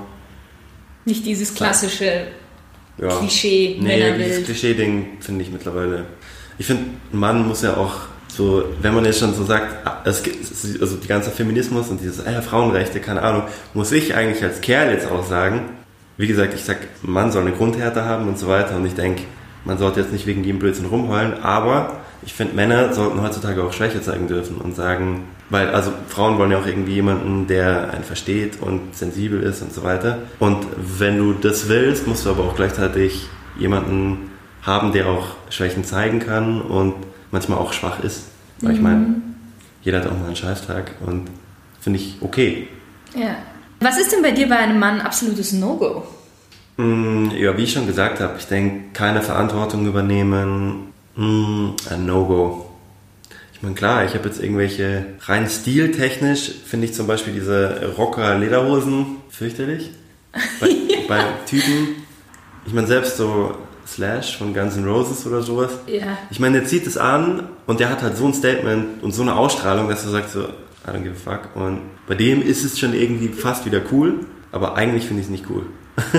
nicht 1.06 1.24
dieses 1.24 1.54
klassische 1.54 2.26
ja, 2.98 3.08
Klischee. 3.18 3.78
Nee, 3.80 4.18
dieses 4.18 4.44
Klischee-Ding 4.44 5.18
finde 5.20 5.42
ich 5.44 5.50
mittlerweile 5.50 6.04
ich 6.58 6.66
finde, 6.66 6.84
ein 7.12 7.18
Mann 7.18 7.46
muss 7.46 7.62
ja 7.62 7.76
auch 7.76 7.94
so, 8.28 8.64
wenn 8.80 8.94
man 8.94 9.04
jetzt 9.04 9.20
schon 9.20 9.34
so 9.34 9.44
sagt, 9.44 9.86
ah, 9.86 10.02
es 10.04 10.22
gibt, 10.22 10.44
also 10.80 10.96
die 10.96 11.06
ganze 11.06 11.30
Feminismus 11.30 11.88
und 11.88 12.00
dieses 12.00 12.24
äh, 12.24 12.42
Frauenrechte, 12.42 13.00
keine 13.00 13.22
Ahnung, 13.22 13.44
muss 13.74 13.92
ich 13.92 14.14
eigentlich 14.14 14.42
als 14.42 14.60
Kerl 14.60 14.92
jetzt 14.92 15.10
auch 15.10 15.24
sagen, 15.24 15.62
wie 16.16 16.26
gesagt, 16.26 16.54
ich 16.54 16.64
sag, 16.64 16.78
Mann 17.02 17.32
soll 17.32 17.42
eine 17.42 17.52
Grundhärte 17.52 18.04
haben 18.04 18.28
und 18.28 18.38
so 18.38 18.48
weiter 18.48 18.76
und 18.76 18.86
ich 18.86 18.94
denke, 18.94 19.22
man 19.64 19.78
sollte 19.78 20.00
jetzt 20.00 20.12
nicht 20.12 20.26
wegen 20.26 20.44
jedem 20.44 20.58
Blödsinn 20.58 20.86
rumheulen, 20.86 21.42
aber 21.42 22.00
ich 22.24 22.34
finde, 22.34 22.54
Männer 22.54 22.92
sollten 22.92 23.20
heutzutage 23.20 23.62
auch 23.62 23.72
Schwäche 23.72 24.00
zeigen 24.00 24.28
dürfen 24.28 24.56
und 24.56 24.74
sagen, 24.74 25.24
weil, 25.50 25.68
also 25.68 25.92
Frauen 26.08 26.38
wollen 26.38 26.50
ja 26.50 26.58
auch 26.58 26.66
irgendwie 26.66 26.94
jemanden, 26.94 27.46
der 27.46 27.92
einen 27.92 28.04
versteht 28.04 28.60
und 28.60 28.96
sensibel 28.96 29.42
ist 29.42 29.62
und 29.62 29.72
so 29.72 29.82
weiter. 29.82 30.18
Und 30.38 30.66
wenn 30.76 31.18
du 31.18 31.32
das 31.32 31.68
willst, 31.68 32.06
musst 32.06 32.24
du 32.24 32.30
aber 32.30 32.44
auch 32.44 32.56
gleichzeitig 32.56 33.26
jemanden 33.58 34.30
haben, 34.62 34.92
der 34.92 35.08
auch 35.08 35.36
Schwächen 35.50 35.84
zeigen 35.84 36.20
kann 36.20 36.62
und 36.62 36.94
manchmal 37.30 37.58
auch 37.58 37.72
schwach 37.72 38.02
ist. 38.02 38.28
Weil 38.60 38.70
mhm. 38.70 38.76
ich 38.76 38.82
meine, 38.82 39.06
jeder 39.82 40.00
hat 40.00 40.06
auch 40.06 40.18
mal 40.18 40.26
einen 40.26 40.36
Scheißtag 40.36 40.92
und 41.04 41.30
finde 41.80 41.98
ich 41.98 42.16
okay. 42.20 42.68
Ja. 43.14 43.36
Was 43.80 43.98
ist 43.98 44.12
denn 44.12 44.22
bei 44.22 44.30
dir 44.30 44.48
bei 44.48 44.56
einem 44.56 44.78
Mann 44.78 45.00
absolutes 45.02 45.52
No-Go? 45.52 46.04
Mm, 46.78 47.30
ja, 47.32 47.56
wie 47.56 47.64
ich 47.64 47.72
schon 47.72 47.86
gesagt 47.86 48.20
habe, 48.20 48.34
ich 48.38 48.46
denke, 48.46 48.92
keine 48.94 49.20
Verantwortung 49.20 49.86
übernehmen, 49.86 50.93
mm, 51.16 51.70
ein 51.90 52.06
No-Go. 52.06 52.70
Ich 53.52 53.62
meine, 53.62 53.74
klar, 53.74 54.04
ich 54.04 54.14
habe 54.14 54.28
jetzt 54.28 54.42
irgendwelche 54.42 55.06
rein 55.20 55.48
stiltechnisch, 55.48 56.52
finde 56.66 56.86
ich 56.86 56.94
zum 56.94 57.06
Beispiel 57.06 57.32
diese 57.32 57.94
Rocker-Lederhosen 57.96 59.16
fürchterlich. 59.30 59.90
Bei, 60.60 60.68
bei 61.08 61.24
Typen, 61.46 62.04
ich 62.66 62.72
meine, 62.72 62.86
selbst 62.86 63.16
so 63.16 63.56
Slash 63.86 64.38
von 64.38 64.54
Guns 64.54 64.76
N' 64.76 64.86
Roses 64.86 65.26
oder 65.26 65.42
sowas. 65.42 65.72
Ja. 65.86 66.18
Ich 66.30 66.40
meine, 66.40 66.60
der 66.60 66.68
zieht 66.68 66.86
es 66.86 66.96
an 66.96 67.48
und 67.66 67.80
der 67.80 67.90
hat 67.90 68.02
halt 68.02 68.16
so 68.16 68.26
ein 68.26 68.34
Statement 68.34 69.02
und 69.02 69.12
so 69.12 69.22
eine 69.22 69.34
Ausstrahlung, 69.36 69.88
dass 69.88 70.02
du 70.02 70.10
sagst 70.10 70.32
so, 70.32 70.42
I 70.42 70.88
don't 70.88 71.02
give 71.02 71.14
a 71.14 71.32
fuck. 71.32 71.54
Und 71.54 71.80
bei 72.06 72.14
dem 72.14 72.42
ist 72.42 72.64
es 72.64 72.78
schon 72.78 72.94
irgendwie 72.94 73.28
fast 73.28 73.66
wieder 73.66 73.80
cool, 73.92 74.26
aber 74.52 74.76
eigentlich 74.76 75.06
finde 75.06 75.20
ich 75.20 75.26
es 75.26 75.30
nicht 75.30 75.44
cool. 75.50 75.66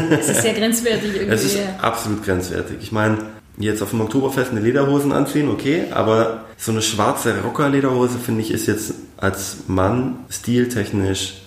Es 0.09 0.29
ist 0.29 0.41
sehr 0.41 0.53
grenzwertig 0.59 1.15
irgendwie. 1.15 1.33
Es 1.33 1.43
ist 1.43 1.59
absolut 1.81 2.23
grenzwertig. 2.23 2.77
Ich 2.81 2.91
meine, 2.91 3.17
jetzt 3.57 3.81
auf 3.81 3.91
dem 3.91 4.01
Oktoberfest 4.01 4.51
eine 4.51 4.59
Lederhosen 4.59 5.11
anziehen, 5.11 5.49
okay, 5.49 5.85
aber 5.91 6.45
so 6.57 6.71
eine 6.71 6.81
schwarze 6.81 7.41
Rocker-Lederhose 7.41 8.17
finde 8.17 8.41
ich 8.41 8.51
ist 8.51 8.67
jetzt 8.67 8.93
als 9.17 9.67
Mann 9.67 10.19
stiltechnisch 10.29 11.41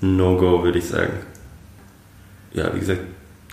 No-Go, 0.00 0.62
würde 0.62 0.78
ich 0.78 0.86
sagen. 0.86 1.14
Ja, 2.52 2.74
wie 2.74 2.80
gesagt, 2.80 3.00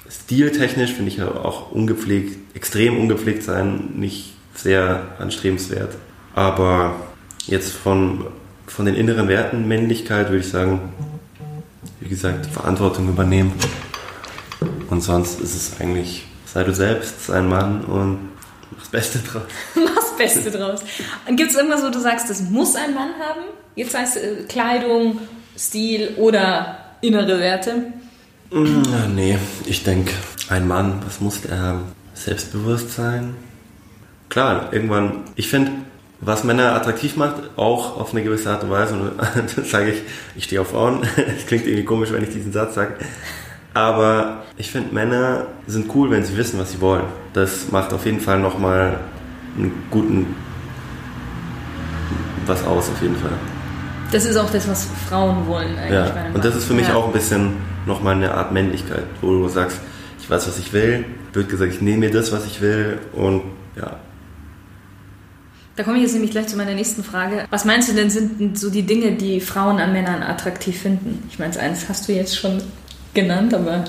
stiltechnisch 0.10 0.94
finde 0.94 1.12
ich 1.12 1.22
auch 1.22 1.72
ungepflegt, 1.72 2.56
extrem 2.56 3.00
ungepflegt 3.00 3.44
sein, 3.44 3.92
nicht 3.96 4.34
sehr 4.54 5.16
anstrebenswert. 5.20 5.96
Aber 6.36 6.96
jetzt 7.48 7.72
von, 7.72 8.26
von 8.68 8.86
den 8.86 8.96
inneren 8.96 9.28
Werten, 9.28 9.68
Männlichkeit, 9.68 10.30
würde 10.30 10.42
ich 10.42 10.50
sagen, 10.50 10.94
wie 12.00 12.10
gesagt, 12.10 12.46
Verantwortung 12.48 13.10
übernehmen. 13.10 13.54
Und 14.90 15.02
sonst 15.02 15.40
ist 15.40 15.56
es 15.56 15.80
eigentlich, 15.80 16.28
sei 16.54 16.64
du 16.64 16.74
selbst, 16.74 17.28
sei 17.28 17.40
ein 17.40 17.48
Mann 17.48 17.82
und 17.86 18.30
mach 18.72 18.80
das 18.80 18.90
Beste 18.90 19.20
draus. 19.20 19.44
Mach 19.76 19.96
das 19.96 20.18
Beste 20.18 20.52
draus. 20.52 20.82
Gibt 21.28 21.52
es 21.52 21.58
irgendwas, 21.58 21.84
wo 21.84 21.90
du 21.90 22.00
sagst, 22.00 22.30
das 22.30 22.42
muss 22.42 22.76
ein 22.76 22.94
Mann 22.94 23.14
haben? 23.20 23.42
Jetzt 23.76 23.98
heißt 23.98 24.18
äh, 24.18 24.44
Kleidung, 24.48 25.20
Stil 25.58 26.16
oder 26.18 26.78
innere 27.02 27.40
Werte? 27.40 27.94
Mm, 28.52 29.16
nee, 29.16 29.38
ich 29.66 29.84
denke, 29.84 30.14
ein 30.50 30.68
Mann, 30.68 31.02
was 31.06 31.22
muss 31.22 31.42
der 31.42 31.60
haben? 31.60 31.84
Selbstbewusstsein? 32.14 33.36
Klar, 34.30 34.72
irgendwann, 34.72 35.24
ich 35.36 35.50
finde, 35.50 35.72
was 36.20 36.44
Männer 36.44 36.76
attraktiv 36.76 37.16
macht, 37.16 37.36
auch 37.58 38.00
auf 38.00 38.12
eine 38.12 38.24
gewisse 38.24 38.50
Art 38.50 38.64
und 38.64 38.70
Weise, 38.70 38.94
und 38.94 39.12
das 39.56 39.70
sage 39.70 39.92
ich, 39.92 40.02
ich 40.36 40.44
stehe 40.44 40.62
auf 40.62 40.70
Frauen, 40.70 41.02
es 41.38 41.46
klingt 41.48 41.66
irgendwie 41.66 41.86
komisch, 41.86 42.12
wenn 42.12 42.24
ich 42.24 42.30
diesen 42.30 42.52
Satz 42.52 42.76
sage, 42.76 42.96
aber 43.74 44.44
ich 44.58 44.70
finde, 44.70 44.94
Männer 44.94 45.48
sind 45.68 45.94
cool, 45.96 46.12
wenn 46.12 46.24
sie 46.24 46.36
wissen, 46.36 46.60
was 46.60 46.72
sie 46.72 46.82
wollen. 46.82 47.06
Das 47.34 47.72
macht 47.72 47.94
auf 47.94 48.06
jeden 48.06 48.20
Fall 48.20 48.40
nochmal 48.40 49.00
einen 49.58 49.72
guten, 49.90 50.36
was 52.46 52.64
aus, 52.66 52.90
auf 52.90 53.02
jeden 53.02 53.16
Fall. 53.16 53.32
Das 54.12 54.26
ist 54.26 54.36
auch 54.36 54.50
das, 54.50 54.68
was 54.68 54.88
Frauen 55.08 55.48
wollen 55.48 55.78
eigentlich. 55.78 55.92
Ja, 55.92 56.26
und 56.34 56.44
das 56.44 56.56
ist 56.56 56.66
für 56.66 56.74
mich 56.74 56.90
ja. 56.90 56.96
auch 56.96 57.08
ein 57.08 57.14
bisschen 57.14 57.54
nochmal 57.86 58.16
eine 58.16 58.34
Art 58.34 58.52
Männlichkeit, 58.52 59.06
wo 59.22 59.30
du 59.32 59.48
sagst, 59.48 59.80
ich 60.20 60.30
weiß, 60.30 60.48
was 60.48 60.60
ich 60.60 60.74
will, 60.74 61.06
wird 61.32 61.50
gesagt, 61.50 61.72
ich 61.74 61.82
nehme 61.82 62.00
mir 62.00 62.12
das, 62.12 62.32
was 62.34 62.46
ich 62.46 62.60
will 62.62 63.00
und 63.14 63.44
ja. 63.78 63.98
Da 65.78 65.84
komme 65.84 65.98
ich 65.98 66.04
jetzt 66.04 66.14
nämlich 66.14 66.32
gleich 66.32 66.48
zu 66.48 66.58
meiner 66.58 66.74
nächsten 66.74 67.04
Frage. 67.04 67.46
Was 67.50 67.64
meinst 67.64 67.90
du 67.90 67.94
denn 67.94 68.10
sind 68.10 68.60
so 68.60 68.70
die 68.70 68.84
Dinge, 68.84 69.14
die 69.14 69.40
Frauen 69.40 69.80
an 69.80 69.94
Männern 69.94 70.22
attraktiv 70.22 70.82
finden? 70.82 71.24
Ich 71.30 71.40
meine, 71.40 71.58
eins 71.58 71.88
hast 71.88 72.10
du 72.10 72.12
jetzt 72.12 72.38
schon 72.38 72.62
genannt, 73.14 73.54
aber 73.54 73.86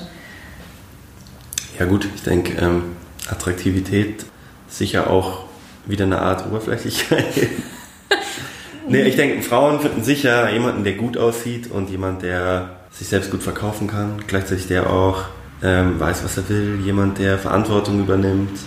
Ja 1.79 1.85
gut, 1.85 2.07
ich 2.15 2.23
denke, 2.23 2.53
ähm, 2.61 2.83
Attraktivität 3.29 4.25
sicher 4.67 5.09
auch 5.09 5.45
wieder 5.85 6.05
eine 6.05 6.21
Art 6.21 6.45
Oberflächlichkeit. 6.45 7.25
nee, 8.87 9.03
ich 9.03 9.15
denke, 9.15 9.41
Frauen 9.41 9.79
finden 9.79 10.03
sicher 10.03 10.51
jemanden, 10.51 10.83
der 10.83 10.93
gut 10.93 11.17
aussieht 11.17 11.69
und 11.71 11.89
jemand, 11.89 12.21
der 12.21 12.77
sich 12.91 13.07
selbst 13.07 13.31
gut 13.31 13.43
verkaufen 13.43 13.87
kann, 13.87 14.21
gleichzeitig 14.27 14.67
der 14.67 14.89
auch 14.89 15.25
ähm, 15.61 15.99
weiß, 15.99 16.23
was 16.23 16.37
er 16.37 16.49
will, 16.49 16.79
jemand, 16.83 17.19
der 17.19 17.37
Verantwortung 17.37 17.99
übernimmt. 17.99 18.59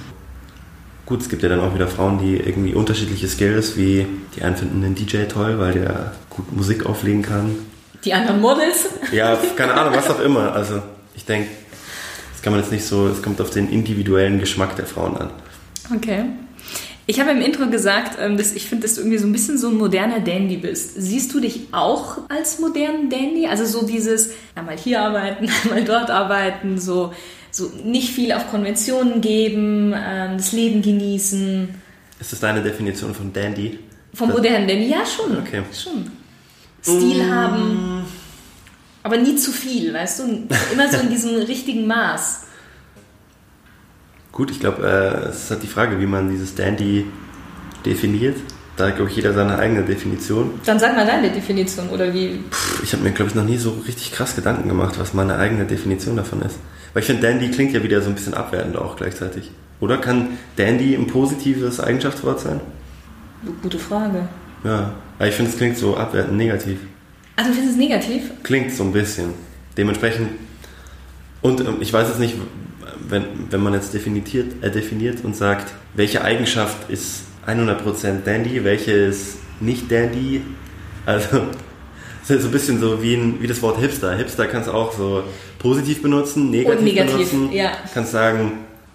Gut, 1.04 1.20
es 1.20 1.28
gibt 1.28 1.42
ja 1.42 1.48
dann 1.48 1.60
auch 1.60 1.74
wieder 1.74 1.86
Frauen, 1.86 2.18
die 2.18 2.36
irgendwie 2.36 2.74
unterschiedliche 2.74 3.28
Skills, 3.28 3.76
wie 3.76 4.06
die 4.34 4.42
einen 4.42 4.56
finden 4.56 4.82
den 4.82 4.94
DJ 4.94 5.24
toll, 5.24 5.58
weil 5.58 5.74
der 5.74 6.12
gut 6.30 6.54
Musik 6.56 6.86
auflegen 6.86 7.22
kann. 7.22 7.54
Die 8.04 8.12
anderen 8.12 8.40
Models? 8.40 8.86
Ja, 9.12 9.38
keine 9.56 9.74
Ahnung, 9.74 9.94
was 9.94 10.10
auch 10.10 10.20
immer. 10.20 10.52
Also 10.52 10.82
ich 11.14 11.24
denke, 11.24 11.48
das 12.32 12.42
kann 12.42 12.52
man 12.52 12.60
jetzt 12.60 12.72
nicht 12.72 12.84
so, 12.84 13.08
es 13.08 13.22
kommt 13.22 13.40
auf 13.40 13.50
den 13.50 13.70
individuellen 13.70 14.38
Geschmack 14.38 14.76
der 14.76 14.86
Frauen 14.86 15.16
an. 15.16 15.30
Okay. 15.94 16.24
Ich 17.08 17.20
habe 17.20 17.30
im 17.30 17.40
Intro 17.40 17.68
gesagt, 17.68 18.18
ähm, 18.20 18.36
dass 18.36 18.52
ich 18.52 18.66
finde, 18.66 18.82
dass 18.82 18.96
du 18.96 19.02
irgendwie 19.02 19.18
so 19.18 19.26
ein 19.26 19.32
bisschen 19.32 19.58
so 19.58 19.68
ein 19.68 19.76
moderner 19.76 20.18
Dandy 20.18 20.56
bist. 20.56 20.94
Siehst 20.96 21.32
du 21.32 21.40
dich 21.40 21.68
auch 21.70 22.18
als 22.28 22.58
modernen 22.58 23.08
Dandy? 23.08 23.46
Also 23.46 23.64
so 23.64 23.86
dieses, 23.86 24.30
einmal 24.56 24.76
hier 24.76 25.02
arbeiten, 25.02 25.48
einmal 25.64 25.84
dort 25.84 26.10
arbeiten, 26.10 26.78
so, 26.78 27.14
so 27.52 27.70
nicht 27.84 28.10
viel 28.10 28.32
auf 28.32 28.50
Konventionen 28.50 29.20
geben, 29.20 29.94
ähm, 29.96 30.36
das 30.36 30.50
Leben 30.50 30.82
genießen. 30.82 31.68
Ist 32.18 32.32
das 32.32 32.40
deine 32.40 32.60
Definition 32.62 33.14
von 33.14 33.32
Dandy? 33.32 33.78
Vom 34.12 34.30
modernen 34.30 34.66
Dandy, 34.66 34.88
ja 34.88 35.04
schon. 35.06 35.38
Okay. 35.38 35.62
Schon. 35.72 36.10
Stil 36.86 37.28
haben, 37.30 38.04
aber 39.02 39.16
nie 39.18 39.36
zu 39.36 39.50
viel, 39.50 39.92
weißt 39.92 40.20
du? 40.20 40.24
Immer 40.72 40.90
so 40.90 40.98
in 40.98 41.10
diesem 41.10 41.34
richtigen 41.46 41.86
Maß. 41.86 42.42
Gut, 44.32 44.50
ich 44.50 44.60
glaube, 44.60 44.86
äh, 44.86 45.28
es 45.28 45.44
ist 45.44 45.50
halt 45.50 45.62
die 45.62 45.66
Frage, 45.68 45.98
wie 46.00 46.06
man 46.06 46.28
dieses 46.30 46.54
Dandy 46.54 47.06
definiert. 47.84 48.36
Da 48.76 48.88
hat, 48.88 48.96
glaube 48.96 49.10
ich, 49.10 49.16
jeder 49.16 49.32
seine 49.32 49.58
eigene 49.58 49.82
Definition. 49.82 50.60
Dann 50.66 50.78
sag 50.78 50.94
mal 50.94 51.06
deine 51.06 51.30
Definition 51.30 51.88
oder 51.88 52.12
wie. 52.12 52.44
Puh, 52.50 52.82
ich 52.82 52.92
habe 52.92 53.02
mir, 53.02 53.12
glaube 53.12 53.30
ich, 53.30 53.34
noch 53.34 53.44
nie 53.44 53.56
so 53.56 53.70
richtig 53.86 54.12
krass 54.12 54.36
Gedanken 54.36 54.68
gemacht, 54.68 54.98
was 54.98 55.14
meine 55.14 55.36
eigene 55.36 55.64
Definition 55.64 56.16
davon 56.16 56.42
ist. 56.42 56.58
Weil 56.92 57.00
ich 57.00 57.06
finde, 57.06 57.22
Dandy 57.22 57.50
klingt 57.50 57.72
ja 57.72 57.82
wieder 57.82 58.02
so 58.02 58.10
ein 58.10 58.14
bisschen 58.14 58.34
abwertend 58.34 58.76
auch 58.76 58.96
gleichzeitig. 58.96 59.50
Oder 59.80 59.96
kann 59.98 60.38
Dandy 60.56 60.94
ein 60.94 61.06
positives 61.06 61.80
Eigenschaftswort 61.80 62.40
sein? 62.40 62.60
Gute 63.62 63.78
Frage. 63.78 64.28
Ja, 64.64 64.92
aber 65.18 65.28
ich 65.28 65.34
finde, 65.34 65.50
es 65.50 65.56
klingt 65.56 65.76
so 65.76 65.96
abwertend 65.96 66.36
negativ. 66.36 66.78
Also, 67.36 67.50
du 67.50 67.56
findest 67.56 67.74
es 67.74 67.78
negativ? 67.78 68.30
Klingt 68.42 68.72
so 68.72 68.84
ein 68.84 68.92
bisschen. 68.92 69.30
Dementsprechend. 69.76 70.30
Und 71.42 71.60
ähm, 71.60 71.76
ich 71.80 71.92
weiß 71.92 72.08
jetzt 72.08 72.18
nicht, 72.18 72.34
wenn, 73.08 73.24
wenn 73.50 73.62
man 73.62 73.74
jetzt 73.74 73.92
definiert, 73.94 74.26
äh, 74.62 74.70
definiert 74.70 75.24
und 75.24 75.36
sagt, 75.36 75.72
welche 75.94 76.22
Eigenschaft 76.22 76.90
ist 76.90 77.22
100% 77.46 78.22
Dandy, 78.24 78.64
welche 78.64 78.92
ist 78.92 79.36
nicht 79.60 79.90
Dandy. 79.90 80.42
Also, 81.04 81.42
es 82.22 82.30
ist 82.30 82.42
so 82.42 82.48
ein 82.48 82.52
bisschen 82.52 82.80
so 82.80 83.02
wie, 83.02 83.14
ein, 83.14 83.40
wie 83.40 83.46
das 83.46 83.62
Wort 83.62 83.78
Hipster. 83.78 84.16
Hipster 84.16 84.46
kannst 84.46 84.68
du 84.68 84.72
auch 84.72 84.92
so 84.96 85.22
positiv 85.58 86.02
benutzen, 86.02 86.50
negativ, 86.50 86.78
Und 86.78 86.84
negativ, 86.84 87.30
benutzen. 87.30 87.52
ja. 87.52 87.72
Kannst 87.92 88.12
sagen, 88.12 88.52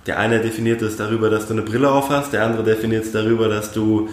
der 0.07 0.17
eine 0.17 0.39
definiert 0.39 0.81
es 0.81 0.97
darüber, 0.97 1.29
dass 1.29 1.47
du 1.47 1.53
eine 1.53 1.61
Brille 1.61 1.91
auf 1.91 2.09
hast, 2.09 2.33
der 2.33 2.43
andere 2.43 2.63
definiert 2.63 3.05
es 3.05 3.11
darüber, 3.11 3.47
dass 3.47 3.71
du 3.71 4.09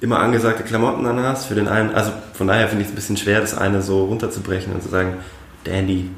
immer 0.00 0.20
angesagte 0.20 0.62
Klamotten 0.62 1.06
an 1.06 1.18
hast. 1.20 1.46
Für 1.46 1.54
den 1.54 1.68
einen, 1.68 1.94
also 1.94 2.12
von 2.32 2.46
daher 2.46 2.68
finde 2.68 2.82
ich 2.82 2.88
es 2.88 2.92
ein 2.92 2.96
bisschen 2.96 3.16
schwer, 3.16 3.40
das 3.40 3.56
eine 3.56 3.82
so 3.82 4.04
runterzubrechen 4.04 4.72
und 4.72 4.82
zu 4.82 4.88
sagen, 4.88 5.14
Dandy. 5.64 6.10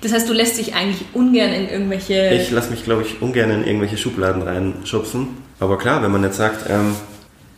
Das 0.00 0.12
heißt, 0.12 0.28
du 0.28 0.32
lässt 0.32 0.58
dich 0.58 0.74
eigentlich 0.74 1.04
ungern 1.14 1.52
in 1.52 1.68
irgendwelche. 1.68 2.34
Ich 2.34 2.50
lasse 2.50 2.70
mich, 2.70 2.84
glaube 2.84 3.02
ich, 3.02 3.20
ungern 3.22 3.50
in 3.50 3.66
irgendwelche 3.66 3.96
Schubladen 3.96 4.42
reinschubsen. 4.42 5.28
Aber 5.58 5.78
klar, 5.78 6.02
wenn 6.02 6.12
man 6.12 6.22
jetzt 6.22 6.36
sagt, 6.36 6.68
ähm, 6.68 6.94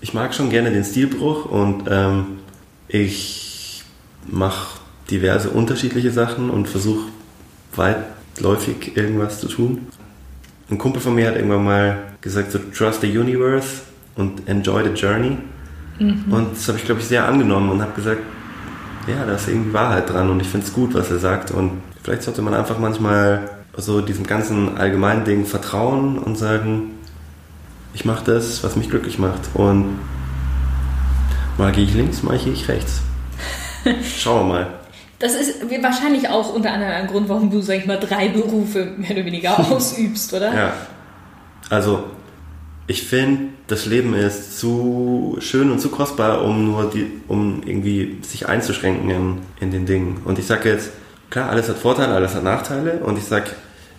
ich 0.01 0.15
mag 0.15 0.35
schon 0.35 0.51
gerne 0.51 0.71
den 0.71 0.85
Stilbruch 0.85 1.47
und 1.47 1.85
ähm, 1.91 2.39
ich 2.89 3.83
mache 4.27 4.79
diverse 5.11 5.51
unterschiedliche 5.51 6.11
Sachen 6.11 6.51
und 6.51 6.69
versuche 6.69 7.09
weitläufig 7.75 8.97
irgendwas 8.97 9.41
zu 9.41 9.49
tun. 9.49 9.89
Ein 10.71 10.79
Kumpel 10.79 11.01
von 11.01 11.15
mir 11.15 11.29
hat 11.29 11.37
irgendwann 11.37 11.65
mal 11.65 11.99
gesagt, 12.21 12.53
so 12.53 12.59
trust 12.59 13.01
the 13.03 13.19
universe 13.19 13.83
und 14.17 14.49
enjoy 14.49 14.83
the 14.83 14.91
journey. 14.91 15.39
Und 15.99 16.53
das 16.53 16.69
habe 16.69 16.79
ich, 16.79 16.85
glaube 16.85 17.01
ich, 17.01 17.07
sehr 17.07 17.27
angenommen 17.27 17.71
und 17.71 17.83
habe 17.83 17.93
gesagt, 17.93 18.21
ja, 19.07 19.25
da 19.25 19.35
ist 19.35 19.49
irgendwie 19.49 19.73
Wahrheit 19.73 20.11
dran 20.11 20.31
und 20.31 20.41
ich 20.41 20.49
finde 20.49 20.67
es 20.67 20.73
gut, 20.73 20.95
was 20.95 21.11
er 21.11 21.19
sagt. 21.19 21.51
Und 21.51 21.81
vielleicht 22.03 22.23
sollte 22.23 22.43
man 22.43 22.55
einfach 22.55 22.79
manchmal 22.79 23.49
so 23.77 24.01
diesem 24.01 24.27
ganzen 24.27 24.77
allgemeinen 24.77 25.25
Ding 25.25 25.47
vertrauen 25.47 26.19
und 26.19 26.37
sagen, 26.37 26.91
ich 27.95 28.05
mache 28.05 28.25
das, 28.25 28.63
was 28.65 28.77
mich 28.77 28.91
glücklich 28.91 29.19
macht. 29.19 29.41
Und 29.55 29.99
mal 31.57 31.73
gehe 31.73 31.85
ich 31.85 31.95
links, 31.95 32.23
mal 32.23 32.37
gehe 32.37 32.53
ich 32.53 32.69
rechts. 32.69 33.03
Schauen 34.19 34.49
wir 34.49 34.55
mal. 34.55 34.67
Das 35.19 35.35
ist 35.35 35.63
wahrscheinlich 35.83 36.29
auch 36.29 36.55
unter 36.55 36.73
anderem 36.73 36.93
ein 36.93 37.07
Grund, 37.07 37.29
warum 37.29 37.51
du, 37.51 37.63
sag 37.63 37.79
ich 37.79 37.87
mal, 37.87 37.99
drei 37.99 38.29
Berufe 38.29 38.93
mehr 38.99 39.13
oder 39.13 39.25
weniger 39.25 39.59
ausübst, 39.71 40.35
oder? 40.35 40.55
Ja. 40.55 40.73
Also, 41.71 42.05
ich 42.87 43.03
finde, 43.03 43.49
das 43.67 43.87
Leben 43.87 44.15
ist 44.15 44.59
zu 44.59 45.37
schön 45.41 45.71
und 45.71 45.81
zu 45.81 45.89
kostbar, 45.89 46.45
um 46.45 46.67
nur 46.67 46.91
die, 46.91 47.07
um 47.27 47.63
irgendwie 47.65 48.19
sich 48.23 48.49
einzuschränken 48.49 49.11
in, 49.11 49.39
in 49.61 49.71
den 49.71 49.87
Dingen. 49.87 50.21
Und 50.25 50.39
ich 50.39 50.47
sage 50.47 50.69
jetzt, 50.69 50.91
klar, 51.31 51.51
alles 51.51 51.69
hat 51.69 51.79
Vorteile, 51.79 52.15
alles 52.15 52.35
hat 52.35 52.45
Nachteile. 52.45 53.01
Und 53.01 53.19
ich 53.19 53.25
sage, 53.25 53.51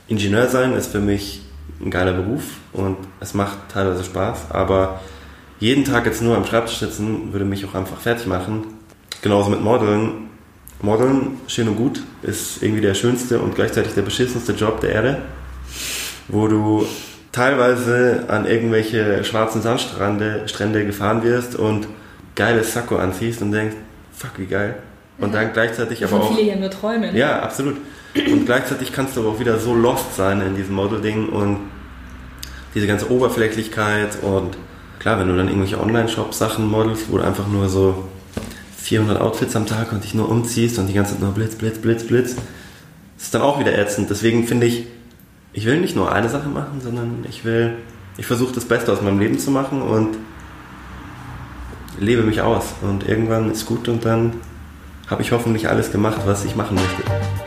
Ingenieur 0.07 0.47
sein 0.47 0.73
ist 0.73 0.91
für 0.91 0.99
mich 0.99 1.41
ein 1.81 1.91
geiler 1.91 2.13
Beruf 2.13 2.43
und 2.73 2.97
es 3.19 3.33
macht 3.33 3.57
teilweise 3.69 4.03
Spaß, 4.03 4.49
aber 4.49 5.01
jeden 5.59 5.83
Tag 5.83 6.05
jetzt 6.05 6.21
nur 6.21 6.35
am 6.35 6.45
Schreibtisch 6.45 6.77
sitzen 6.77 7.33
würde 7.33 7.45
mich 7.45 7.65
auch 7.65 7.75
einfach 7.75 7.99
fertig 7.99 8.27
machen. 8.27 8.65
Genauso 9.21 9.49
mit 9.49 9.61
Modeln. 9.61 10.29
Modeln, 10.81 11.39
schön 11.47 11.67
und 11.67 11.75
gut, 11.75 12.03
ist 12.21 12.61
irgendwie 12.61 12.81
der 12.81 12.93
schönste 12.93 13.39
und 13.39 13.55
gleichzeitig 13.55 13.95
der 13.95 14.03
beschissenste 14.03 14.53
Job 14.53 14.79
der 14.79 14.91
Erde, 14.91 15.21
wo 16.27 16.47
du 16.47 16.85
teilweise 17.31 18.25
an 18.27 18.45
irgendwelche 18.45 19.23
schwarzen 19.23 19.61
Sandstrände 19.61 20.43
Strände 20.47 20.85
gefahren 20.85 21.23
wirst 21.23 21.55
und 21.55 21.87
geiles 22.35 22.73
Sakko 22.73 22.97
anziehst 22.97 23.41
und 23.41 23.51
denkst, 23.51 23.75
fuck, 24.11 24.31
wie 24.37 24.45
geil. 24.45 24.75
Und 25.19 25.33
dann 25.33 25.51
gleichzeitig 25.53 26.03
aber 26.03 26.21
auch. 26.21 26.35
viele 26.35 26.47
ja 26.47 26.55
nur 26.55 26.69
träumen. 26.69 27.15
Ja, 27.15 27.41
absolut. 27.41 27.77
Und 28.15 28.45
gleichzeitig 28.45 28.93
kannst 28.93 29.15
du 29.15 29.21
aber 29.21 29.29
auch 29.29 29.39
wieder 29.39 29.57
so 29.59 29.73
lost 29.73 30.15
sein 30.15 30.41
in 30.41 30.55
diesem 30.55 30.75
Model-Ding 30.75 31.29
und 31.29 31.57
diese 32.75 32.87
ganze 32.87 33.11
Oberflächlichkeit 33.11 34.21
und 34.21 34.57
klar, 34.99 35.19
wenn 35.19 35.27
du 35.27 35.35
dann 35.35 35.47
irgendwelche 35.47 35.79
Online-Shop 35.79 36.33
Sachen 36.33 36.67
modelst, 36.67 37.11
wo 37.11 37.17
du 37.17 37.23
einfach 37.23 37.47
nur 37.47 37.69
so 37.69 38.07
400 38.77 39.19
Outfits 39.19 39.55
am 39.55 39.65
Tag 39.65 39.91
und 39.91 40.03
dich 40.03 40.13
nur 40.13 40.29
umziehst 40.29 40.77
und 40.77 40.87
die 40.87 40.93
ganze 40.93 41.13
Zeit 41.13 41.21
nur 41.21 41.31
Blitz, 41.31 41.55
Blitz, 41.55 41.79
Blitz, 41.79 42.03
Blitz, 42.05 42.35
ist 43.17 43.33
dann 43.33 43.41
auch 43.41 43.59
wieder 43.59 43.77
ätzend. 43.77 44.09
Deswegen 44.09 44.47
finde 44.47 44.67
ich, 44.67 44.85
ich 45.57 45.65
will 45.65 45.79
nicht 45.79 45.95
nur 45.95 46.11
eine 46.11 46.29
Sache 46.29 46.49
machen, 46.49 46.81
sondern 46.81 47.25
ich 47.27 47.43
will, 47.43 47.73
ich 48.15 48.27
versuche 48.27 48.53
das 48.53 48.65
Beste 48.65 48.93
aus 48.93 49.01
meinem 49.01 49.17
Leben 49.17 49.39
zu 49.39 49.49
machen 49.49 49.81
und 49.81 50.15
lebe 51.99 52.21
mich 52.21 52.41
aus. 52.41 52.75
Und 52.83 53.09
irgendwann 53.09 53.49
ist 53.49 53.65
gut 53.65 53.87
und 53.89 54.05
dann 54.05 54.33
habe 55.07 55.23
ich 55.23 55.31
hoffentlich 55.31 55.67
alles 55.67 55.91
gemacht, 55.91 56.21
was 56.27 56.45
ich 56.45 56.55
machen 56.55 56.75
möchte. 56.75 57.46